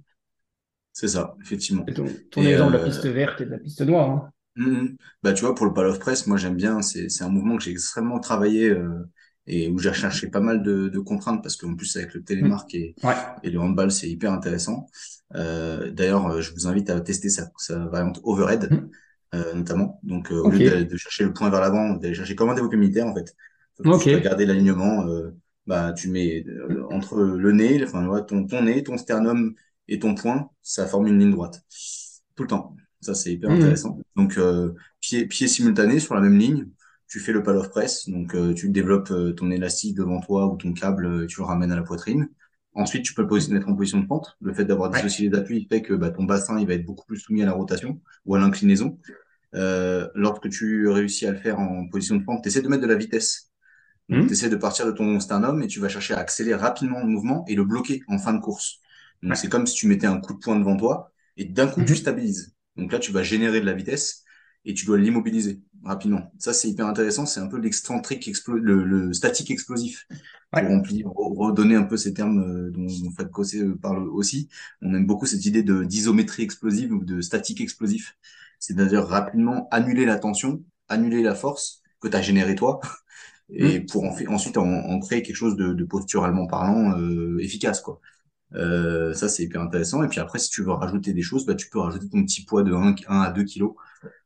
[0.92, 1.86] c'est ça, effectivement.
[1.88, 4.10] Et ton, ton Et exemple de la euh, piste verte et de la piste noire.
[4.10, 4.34] hein.
[4.56, 4.98] Mhm.
[5.24, 6.82] Bah, tu vois, pour le pal of press, moi, j'aime bien.
[6.82, 9.10] C'est, c'est un mouvement que j'ai extrêmement travaillé euh,
[9.48, 12.24] et où j'ai recherché pas mal de, de contraintes parce qu'en plus, avec le Mm.
[12.24, 13.16] télémark et, Ouais.
[13.44, 14.88] et le handball, c'est hyper intéressant.
[15.36, 18.90] Euh, d'ailleurs, euh, je vous invite à tester sa, sa variante overhead, Mm.
[19.36, 20.00] euh, notamment.
[20.04, 22.78] Donc, euh, au lieu de, chercher le point vers l'avant, d'aller chercher comme un développé
[22.78, 23.36] militaire, en fait.
[23.78, 24.04] Faut Ok.
[24.08, 25.08] juste garder l'alignement.
[25.08, 25.32] Euh,
[25.66, 29.56] bah, tu mets euh, entre le nez, enfin, ouais, ton, ton nez, ton sternum
[29.88, 31.64] et ton poing, ça forme une ligne droite.
[32.36, 32.76] Tout le temps.
[33.02, 33.58] Ça, c'est hyper Mhm.
[33.58, 34.00] intéressant.
[34.16, 36.68] Donc, euh, pied, pied simultané sur la même ligne.
[37.14, 38.10] Tu fais le pal of press.
[38.10, 41.46] Donc, euh, tu développes euh, ton élastique devant toi ou ton câble, euh, tu le
[41.46, 42.28] ramènes à la poitrine.
[42.74, 44.36] Ensuite, tu peux le mettre en position de pente.
[44.42, 44.98] Le fait d'avoir Ouais.
[44.98, 47.46] dissocié les appuis fait que bah, ton bassin il va être beaucoup plus soumis à
[47.46, 48.98] la rotation ou à l'inclinaison.
[49.54, 52.82] Euh, lorsque tu réussis à le faire en position de pente, tu essaies de mettre
[52.82, 53.52] de la vitesse.
[54.10, 54.26] Mhm.
[54.26, 57.06] tu essaies de partir de ton sternum et tu vas chercher à accélérer rapidement le
[57.06, 58.80] mouvement et le bloquer en fin de course.
[59.22, 61.84] Donc c'est comme si tu mettais un coup de poing devant toi et d'un coup
[61.84, 61.98] tu mhm.
[62.00, 62.56] stabilises.
[62.76, 64.24] Donc là tu vas générer de la vitesse
[64.66, 66.32] et tu dois l'immobiliser rapidement.
[66.40, 70.08] Ça c'est hyper intéressant, c'est un peu l'excentrique le, le, statique explosif.
[70.52, 74.50] Pour remplir, redonner un peu ces termes euh, dont, dont Fred Cossé euh, parle aussi.
[74.84, 78.16] On aime beaucoup cette idée de d'isométrie explosive ou de statique explosif.
[78.60, 82.82] C'est-à-dire rapidement annuler la tension, annuler la force que tu as généré toi
[83.50, 83.86] et mmh.
[83.88, 88.00] pour ensuite en, créer quelque chose de, de posturalement parlant euh, efficace quoi.
[88.56, 90.04] Euh, ça c'est hyper intéressant.
[90.04, 92.46] Et puis après si tu veux rajouter des choses bah tu peux rajouter ton petit
[92.46, 93.74] poids de 1, 1 à 2 kilos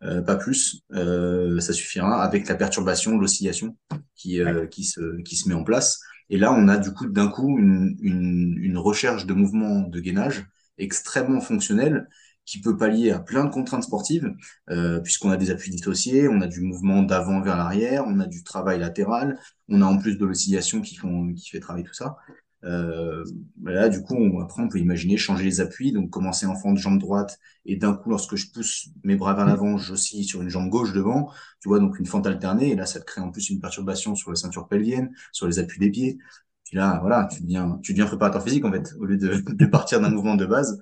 [0.03, 0.81] euh, pas plus.
[0.93, 3.77] Euh, ça suffira avec la perturbation l'oscillation
[4.15, 5.99] qui euh, qui se qui se met en place.
[6.29, 9.99] Et là on a du coup d'un coup une, une, une recherche de mouvement de
[9.99, 10.45] gainage
[10.77, 12.07] extrêmement fonctionnel
[12.47, 14.33] qui peut pallier à plein de contraintes sportives,
[14.69, 18.25] euh, puisqu'on a des appuis dissociés, on a du mouvement d'avant vers l'arrière, on a
[18.25, 21.93] du travail latéral, on a en plus de l'oscillation qui, font, qui fait travailler tout
[21.93, 22.15] ça.
[22.63, 23.23] Euh,
[23.63, 26.73] là, du coup, on, après, on peut imaginer changer les appuis, donc commencer en fond
[26.73, 30.41] de jambe droite, et d'un coup, lorsque je pousse mes bras vers l'avant, j'oscille sur
[30.41, 31.31] une jambe gauche devant,
[31.61, 34.15] tu vois, donc une fente alternée, et là, ça te crée en plus une perturbation
[34.15, 36.17] sur la ceinture pelvienne, sur les appuis des pieds.
[36.65, 39.65] Puis là, voilà, tu deviens, tu deviens préparateur physique, en fait, au lieu de, de
[39.65, 40.79] partir d'un mouvement de base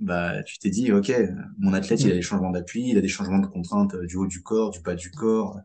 [0.00, 1.12] bah, tu t'es dit, OK,
[1.58, 2.16] mon athlète, il a mm.
[2.16, 4.80] des changements d'appui, il a des changements de contraintes euh, du haut du corps, du
[4.80, 5.58] bas du corps.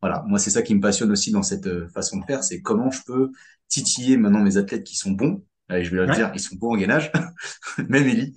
[0.00, 2.62] Voilà, moi, c'est ça qui me passionne aussi dans cette euh, façon de faire, c'est
[2.62, 3.32] comment je peux
[3.70, 5.42] titiller maintenant mes athlètes qui sont bons.
[5.70, 7.12] Allez, je vais leur dire, ils sont bons en gainage.
[7.88, 8.34] même Ellie.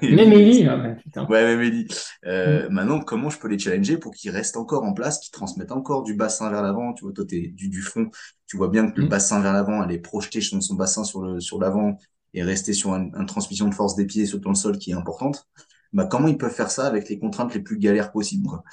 [0.00, 1.88] même Ellie, ouais, ouais, même Ellie.
[2.24, 2.72] Euh, mm.
[2.72, 6.04] Maintenant, comment je peux les challenger pour qu'ils restent encore en place, qu'ils transmettent encore
[6.04, 6.94] du bassin vers l'avant?
[6.94, 8.08] Tu vois, toi, t'es du, du front.
[8.46, 9.10] Tu vois bien que le mm.
[9.10, 11.98] bassin vers l'avant, elle est projetée son, son bassin sur le, sur l'avant
[12.32, 15.48] et rester sur une transmission de force des pieds sur le sol qui est importante,
[15.92, 18.64] bah comment ils peuvent faire ça avec les contraintes les plus galères possibles quoi.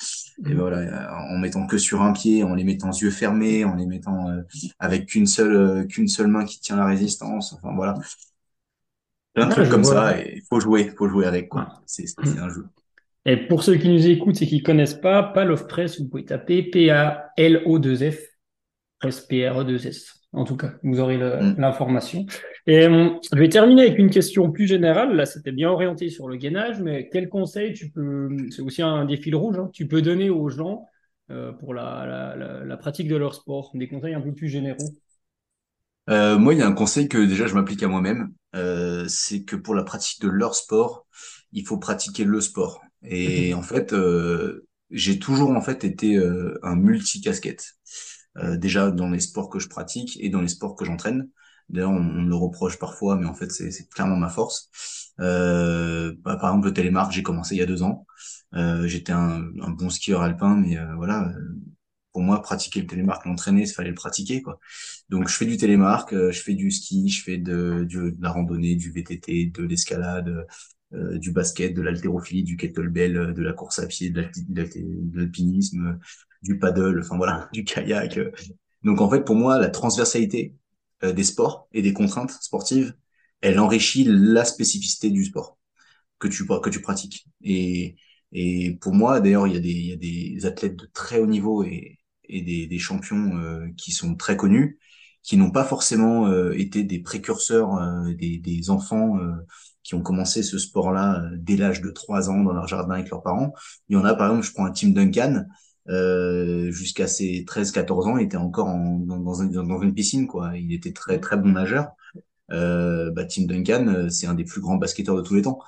[0.46, 0.58] Et mm.
[0.58, 4.30] voilà, en mettant que sur un pied, en les mettant yeux fermés, en les mettant
[4.30, 4.42] euh,
[4.80, 7.54] avec qu'une seule euh, qu'une seule main qui tient la résistance.
[7.54, 7.96] Enfin voilà,
[9.34, 10.22] plein de trucs comme ça.
[10.22, 11.82] Il faut jouer, faut jouer avec quoi.
[11.86, 12.06] C'est
[12.40, 12.66] un jeu.
[13.26, 16.64] Et pour ceux qui nous écoutent et qui connaissent pas, Pal Press, vous pouvez taper
[16.64, 18.20] P A L O 2 F
[19.00, 20.19] Press P R E 2 S.
[20.32, 21.56] En tout cas, vous aurez mm.
[21.58, 22.26] l'information.
[22.68, 25.16] Et euh, je vais terminer avec une question plus générale.
[25.16, 29.06] Là, c'était bien orienté sur le gainage, mais quel conseil tu peux, c'est aussi un
[29.06, 30.86] des fils rouges, hein, tu peux donner aux gens
[31.32, 33.72] euh, pour la, la, pratique de leur sport?
[33.74, 34.78] Des conseils un peu plus généraux?
[36.12, 38.32] Euh, Moi, il y a un conseil que déjà je m'applique à moi-même.
[39.08, 41.08] c'est que pour la pratique de leur sport,
[41.54, 42.82] il faut pratiquer le sport.
[43.04, 43.96] Et en fait,
[44.92, 46.20] j'ai toujours en fait été
[46.62, 47.80] un multicasquette.
[48.58, 51.30] Déjà dans les sports que je pratique et dans les sports que j'entraîne.
[51.70, 54.70] D'ailleurs, on, me le reproche parfois, mais en fait, c'est clairement ma force.
[55.20, 58.06] Euh, bah, par exemple, le télémarque, j'ai commencé il y a deux ans.
[58.56, 61.32] Euh, J'étais un, bon skieur alpin, mais euh, voilà,
[62.12, 64.60] pour moi, pratiquer le télémarque, l'entraîner, il fallait le pratiquer, quoi.
[65.10, 68.32] Donc, je fais du télémarque, euh, je fais du ski, je fais de, de la
[68.32, 70.44] randonnée, du VTT, de l'escalade, euh,
[70.92, 74.26] du basket, de l'haltérophilie, du kettlebell, de la course à pied, de
[75.14, 76.00] l'alpinisme,
[76.42, 78.20] du paddle, enfin voilà, du kayak.
[78.84, 80.56] Donc, en fait, pour moi, la transversalité,
[81.04, 82.94] euh, des sports et des contraintes sportives,
[83.42, 85.58] elle enrichit la spécificité du sport
[86.20, 87.28] que tu que tu pratiques.
[87.44, 87.96] Et
[88.32, 91.20] et pour moi, d'ailleurs, il y a des il y a des athlètes de très
[91.20, 92.00] haut niveau et
[92.32, 94.80] et des, des champions euh, qui sont très connus,
[95.24, 97.80] qui n'ont pas forcément euh, été des précurseurs
[98.18, 99.18] des, des enfants
[99.84, 103.24] qui ont commencé ce sport-là dès l'âge de 3 ans dans leur jardin avec leurs
[103.24, 103.54] parents.
[103.88, 105.46] Il y en a, par exemple, je prends un Tim Duncan,
[105.90, 110.56] euh, jusqu'à ses 13-14 ans, il était encore en, dans, dans, dans, une piscine, quoi.
[110.56, 111.90] Il était très très bon nageur.
[112.52, 115.60] Euh, bah, Tim Duncan, euh, c'est un des plus grands basketteurs de tous les temps.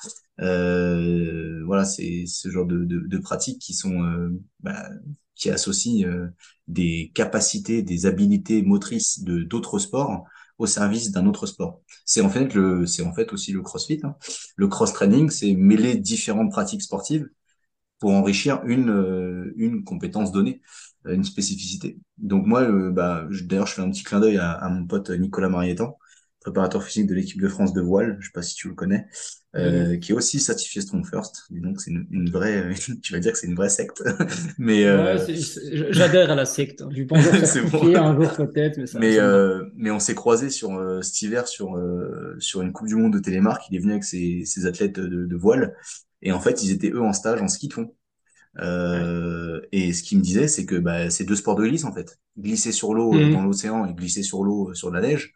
[0.41, 4.30] Euh, voilà, c'est ce genre de, de, de, pratiques qui sont euh,
[4.62, 4.89] bah,
[5.36, 6.28] qui associent euh,
[6.68, 10.24] des capacités, des habilités motrices de d'autres sports
[10.62, 11.82] au service d'un autre sport.
[12.05, 13.99] C'est en fait le, c'est en fait aussi le CrossFit.
[14.03, 14.16] Hein.
[14.55, 17.28] Le cross training, c'est mêler différentes pratiques sportives
[17.99, 20.62] pour enrichir une, euh, une compétence donnée,
[21.07, 21.97] euh, une spécificité.
[22.20, 25.49] Donc moi, euh, bah, d'ailleurs, je fais un petit clin d'œil à, mon pote Nicolas
[25.49, 25.97] Marietan,
[26.42, 29.08] préparateur physique de l'équipe de France de voile, je sais pas si tu le connais,
[29.56, 31.44] euh, qui est aussi certifié Strong First.
[31.52, 34.04] donc c'est une, une, vraie, tu vas dire que c'est une vraie secte,
[34.58, 35.18] mais euh...
[35.92, 36.84] j'adhère à la secte.
[36.89, 37.96] Je pense certifié bon.
[37.96, 39.00] un jour peut-être, mais ça.
[39.00, 41.80] Mais euh, mais on s'est croisé sur cet hiver sur
[42.39, 43.64] sur une Coupe du Monde de télémarque.
[43.70, 45.76] Il est venu avec ses, ses athlètes de, de voile
[46.22, 47.94] et en fait, ils étaient eux en stage en ski de fond.
[48.60, 51.94] Euh, et ce qu'ils me disaient, c'est que bah, c'est deux sports de glisse en
[51.94, 52.20] fait.
[52.38, 53.34] Glisser sur l'eau euh, mmh.
[53.34, 55.34] dans l'océan et glisser sur l'eau euh, sur la neige.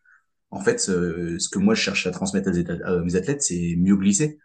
[0.52, 2.50] En fait, ce, ce, que moi je cherche à transmettre
[2.86, 4.40] à mes athlètes, c'est mieux glisser.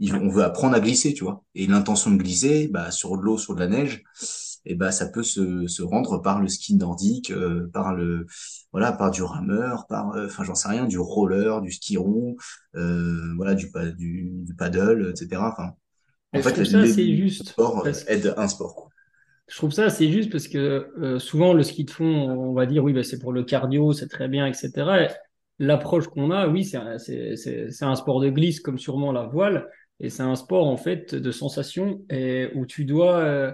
[0.00, 1.42] on veut apprendre à glisser, tu vois.
[1.54, 4.04] Et l'intention de glisser, bah, sur de l'eau, sur de la neige,
[4.64, 8.26] et bah, ça peut se, se rendre par le ski nordique, euh, par le,
[8.72, 12.36] voilà, par du rameur, par, euh, enfin, j'en sais rien, du roller, du ski rond,
[12.76, 15.42] euh, voilà, du, du, du paddle, etc.
[15.42, 15.70] Enfin,
[16.34, 17.48] en fait, ça, c'est juste.
[17.48, 18.88] Sport aide un sport, quoi.
[19.46, 22.84] Je trouve ça assez juste parce que souvent le ski de fond, on va dire
[22.84, 25.08] oui, bah, c'est pour le cardio, c'est très bien, etc.
[25.58, 30.22] L'approche qu'on a, oui, c'est un, sport de glisse comme sûrement la voile, et c'est
[30.22, 33.52] un sport en fait de sensation et où tu dois euh,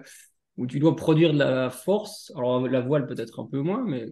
[0.58, 2.30] où tu dois produire de la force.
[2.36, 4.06] Alors la voile peut-être un peu moins, mais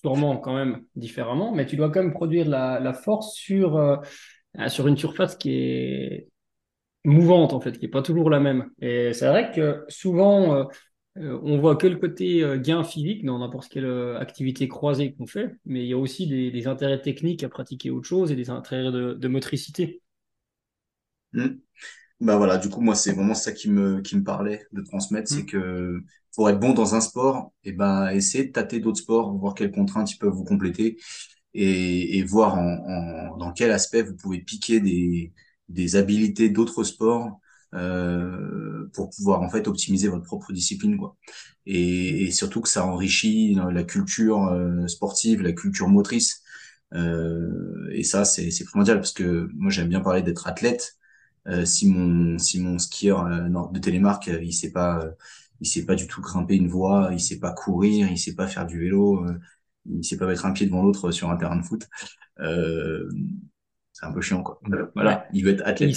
[0.00, 1.52] sûrement quand même différemment.
[1.52, 3.96] Mais tu dois quand même produire de la, la force sur euh,
[4.68, 6.28] sur une surface qui est
[7.04, 8.70] mouvante en fait, qui est pas toujours la même.
[8.80, 10.64] Et c'est vrai que souvent euh,
[11.16, 15.82] on voit que le côté gain physique dans n'importe quelle activité croisée qu'on fait, mais
[15.82, 18.90] il y a aussi des, des, intérêts techniques à pratiquer autre chose et des intérêts
[18.90, 20.00] de, de motricité.
[21.32, 21.48] Mmh.
[22.20, 25.28] Bah voilà, du coup, moi, c'est vraiment ça qui me, qui me parlait de transmettre,
[25.28, 25.46] c'est mmh.
[25.46, 26.00] que
[26.34, 29.54] pour être bon dans un sport, et eh ben, essayez de tâter d'autres sports, voir
[29.54, 30.98] quelles contraintes ils peuvent vous compléter
[31.52, 35.32] et, et voir en, dans quel aspect vous pouvez piquer des,
[35.68, 37.40] des habilités d'autres sports
[37.74, 41.16] euh, pour pouvoir en fait optimiser votre propre discipline quoi.
[41.66, 46.42] Et, et surtout que ça enrichit la culture euh, sportive, la culture motrice.
[46.94, 50.96] Euh, et ça c'est c'est primordial parce que moi j'aime bien parler d'être athlète,
[51.48, 55.04] euh, si mon si mon skieur euh, de télémarque euh, il sait pas
[55.60, 58.46] il sait pas du tout grimper une voie, il sait pas courir, il sait pas
[58.48, 59.24] faire du vélo,
[59.86, 61.88] il sait pas mettre un pied devant l'autre sur un terrain de foot.
[63.92, 64.60] c'est un peu chiant quoi.
[64.94, 65.96] Voilà, il veut être athlète.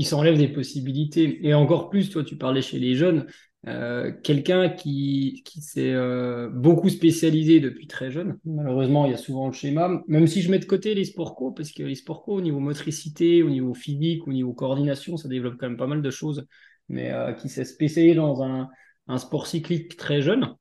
[0.00, 3.26] Il s'enlève des possibilités et encore plus toi tu parlais chez les jeunes
[3.66, 8.38] euh, quelqu'un qui, qui s'est euh, beaucoup spécialisé depuis très jeune.
[8.46, 11.36] Malheureusement, il y a souvent le schéma, même si je mets de côté les sports
[11.36, 15.18] co, parce que les sports co, au niveau motricité, au niveau physique, au niveau coordination,
[15.18, 16.46] ça développe quand même pas mal de choses,
[16.88, 18.70] mais euh, qui s'est spécialisé dans un,
[19.08, 20.54] un, sport cyclique très jeune.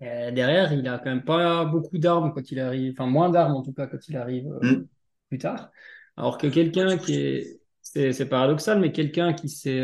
[0.00, 3.62] derrière, il a quand même pas beaucoup d'armes quand il arrive, enfin moins d'armes en
[3.62, 4.84] tout cas quand il arrive mm.
[5.30, 5.70] plus tard.
[6.18, 7.60] Alors que quelqu'un qui est,
[7.94, 9.82] c'est paradoxal, mais quelqu'un qui s'est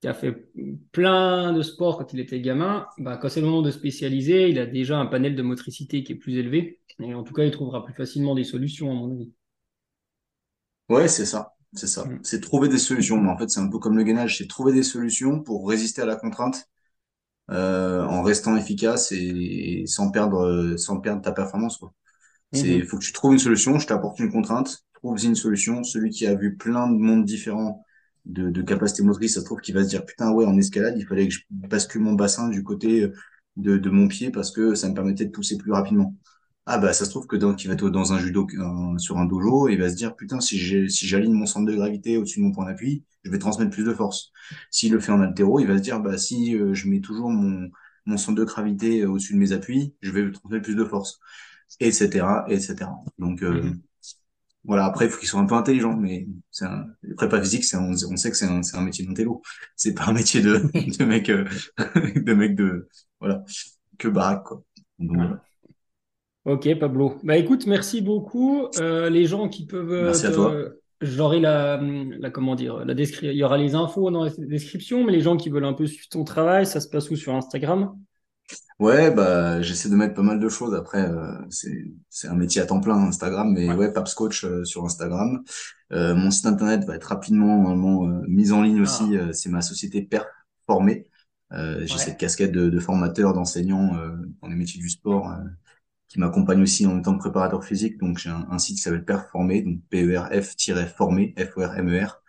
[0.00, 0.50] qui a fait
[0.92, 4.58] plein de sports quand il était gamin, bah, quand c'est le moment de spécialiser, il
[4.58, 6.80] a déjà un panel de motricité qui est plus élevé.
[7.00, 9.32] Et en tout cas, il trouvera plus facilement des solutions, à mon avis.
[10.88, 11.54] Ouais, c'est ça.
[11.72, 12.04] C'est ça.
[12.04, 12.20] Mm.
[12.22, 13.20] C'est trouver des solutions.
[13.20, 14.38] Mais en fait, c'est un peu comme le gainage.
[14.38, 16.68] C'est trouver des solutions pour résister à la contrainte
[17.50, 21.78] euh, en restant efficace et, sans perdre, sans perdre ta performance.
[21.78, 21.92] Quoi.
[22.52, 22.86] C'est, mm-hmm.
[22.86, 23.78] faut que tu trouves une solution.
[23.78, 24.84] Je t'apporte une contrainte.
[25.06, 25.84] Trouve une solution.
[25.84, 27.84] Celui qui a vu plein de mondes différents
[28.24, 30.96] de, de capacité motrice, ça se trouve qu'il va se dire putain ouais en escalade
[30.98, 33.08] il fallait que je bascule mon bassin du côté
[33.56, 36.12] de, de mon pied parce que ça me permettait de pousser plus rapidement.
[36.66, 38.48] Ah bah ça se trouve que dans qu'il va dans un judo
[38.98, 42.40] sur un dojo, il va se dire putain si j'aligne mon centre de gravité au-dessus
[42.40, 44.32] de mon point d'appui, je vais transmettre plus de force.
[44.72, 47.30] S'il le fait en altéro, il va se dire bah si euh, je mets toujours
[47.30, 51.20] mon centre de gravité au-dessus de mes appuis, je vais transmettre plus de force,
[51.78, 52.44] etc.
[52.48, 52.90] etc.
[53.18, 53.78] Donc euh, mm-hmm.
[54.66, 56.86] Voilà, après, il faut qu'ils soient un peu intelligents, mais c'est un,
[57.16, 59.40] prépa physique, c'est on, on, sait que c'est un, un, métier d'intello.
[59.76, 60.58] C'est pas un métier de,
[60.98, 61.44] de mec, euh,
[62.16, 62.88] de mec de,
[63.20, 63.44] voilà,
[63.98, 64.62] que baraque, quoi.
[66.44, 67.18] Ok, Pablo.
[67.22, 68.68] Bah écoute, merci beaucoup.
[68.78, 70.04] Euh, les gens qui peuvent.
[70.04, 70.54] Merci à toi.
[71.00, 73.30] J'aurai la, la, comment dire, la description.
[73.30, 75.86] Il y aura les infos dans la description, mais les gens qui veulent un peu
[75.86, 77.94] suivre ton travail, ça se passe où sur Instagram?
[78.78, 80.74] Ouais, bah j'essaie de mettre pas mal de choses.
[80.74, 84.64] Après, euh, c'est c'est un métier à temps plein Instagram, mais ouais, Paps Coach euh,
[84.64, 85.42] sur Instagram.
[85.92, 89.16] Euh, mon site internet va être rapidement vraiment mis en ligne aussi.
[89.16, 89.32] Ah.
[89.32, 91.08] c'est ma société Performée.
[91.52, 93.92] J'ai cette casquette de, de formateur, d'enseignant
[94.42, 95.32] dans les métiers du sport
[96.08, 97.98] qui m'accompagne aussi en tant que préparateur physique.
[97.98, 102.20] Donc j'ai un, site qui s'appelle Performé, donc P-E-R-F-formé, F-O-R-M-E-R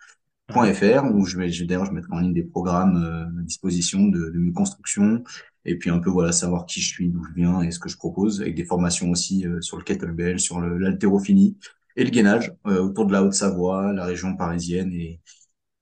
[0.50, 4.38] .fr où je vais, d'ailleurs je mettrai en ligne des programmes à disposition de, de
[4.38, 5.22] mes constructions
[5.68, 7.88] et puis un peu voilà savoir qui je suis, d'où je viens et ce que
[7.88, 11.56] je propose, avec des formations aussi euh, sur le kettlebell, sur l'haltérophilie
[11.96, 15.20] et le gainage euh, autour de la Haute-Savoie, la région parisienne et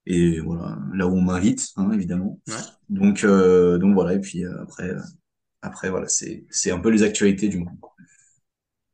[0.09, 2.39] et voilà là où on m'invite hein, évidemment.
[2.47, 2.53] Ouais.
[2.89, 4.91] Donc euh, donc voilà et puis après
[5.61, 7.77] après voilà c'est c'est un peu les actualités du moment.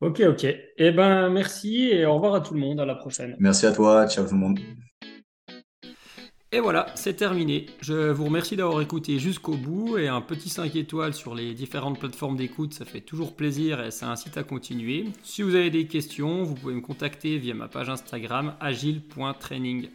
[0.01, 0.45] Ok ok.
[0.77, 3.35] Eh ben merci et au revoir à tout le monde à la prochaine.
[3.39, 4.59] Merci à toi, ciao tout le monde.
[6.55, 7.65] Et voilà, c'est terminé.
[7.81, 11.97] Je vous remercie d'avoir écouté jusqu'au bout et un petit 5 étoiles sur les différentes
[11.97, 15.05] plateformes d'écoute, ça fait toujours plaisir et ça incite à continuer.
[15.23, 19.89] Si vous avez des questions, vous pouvez me contacter via ma page Instagram agile.training.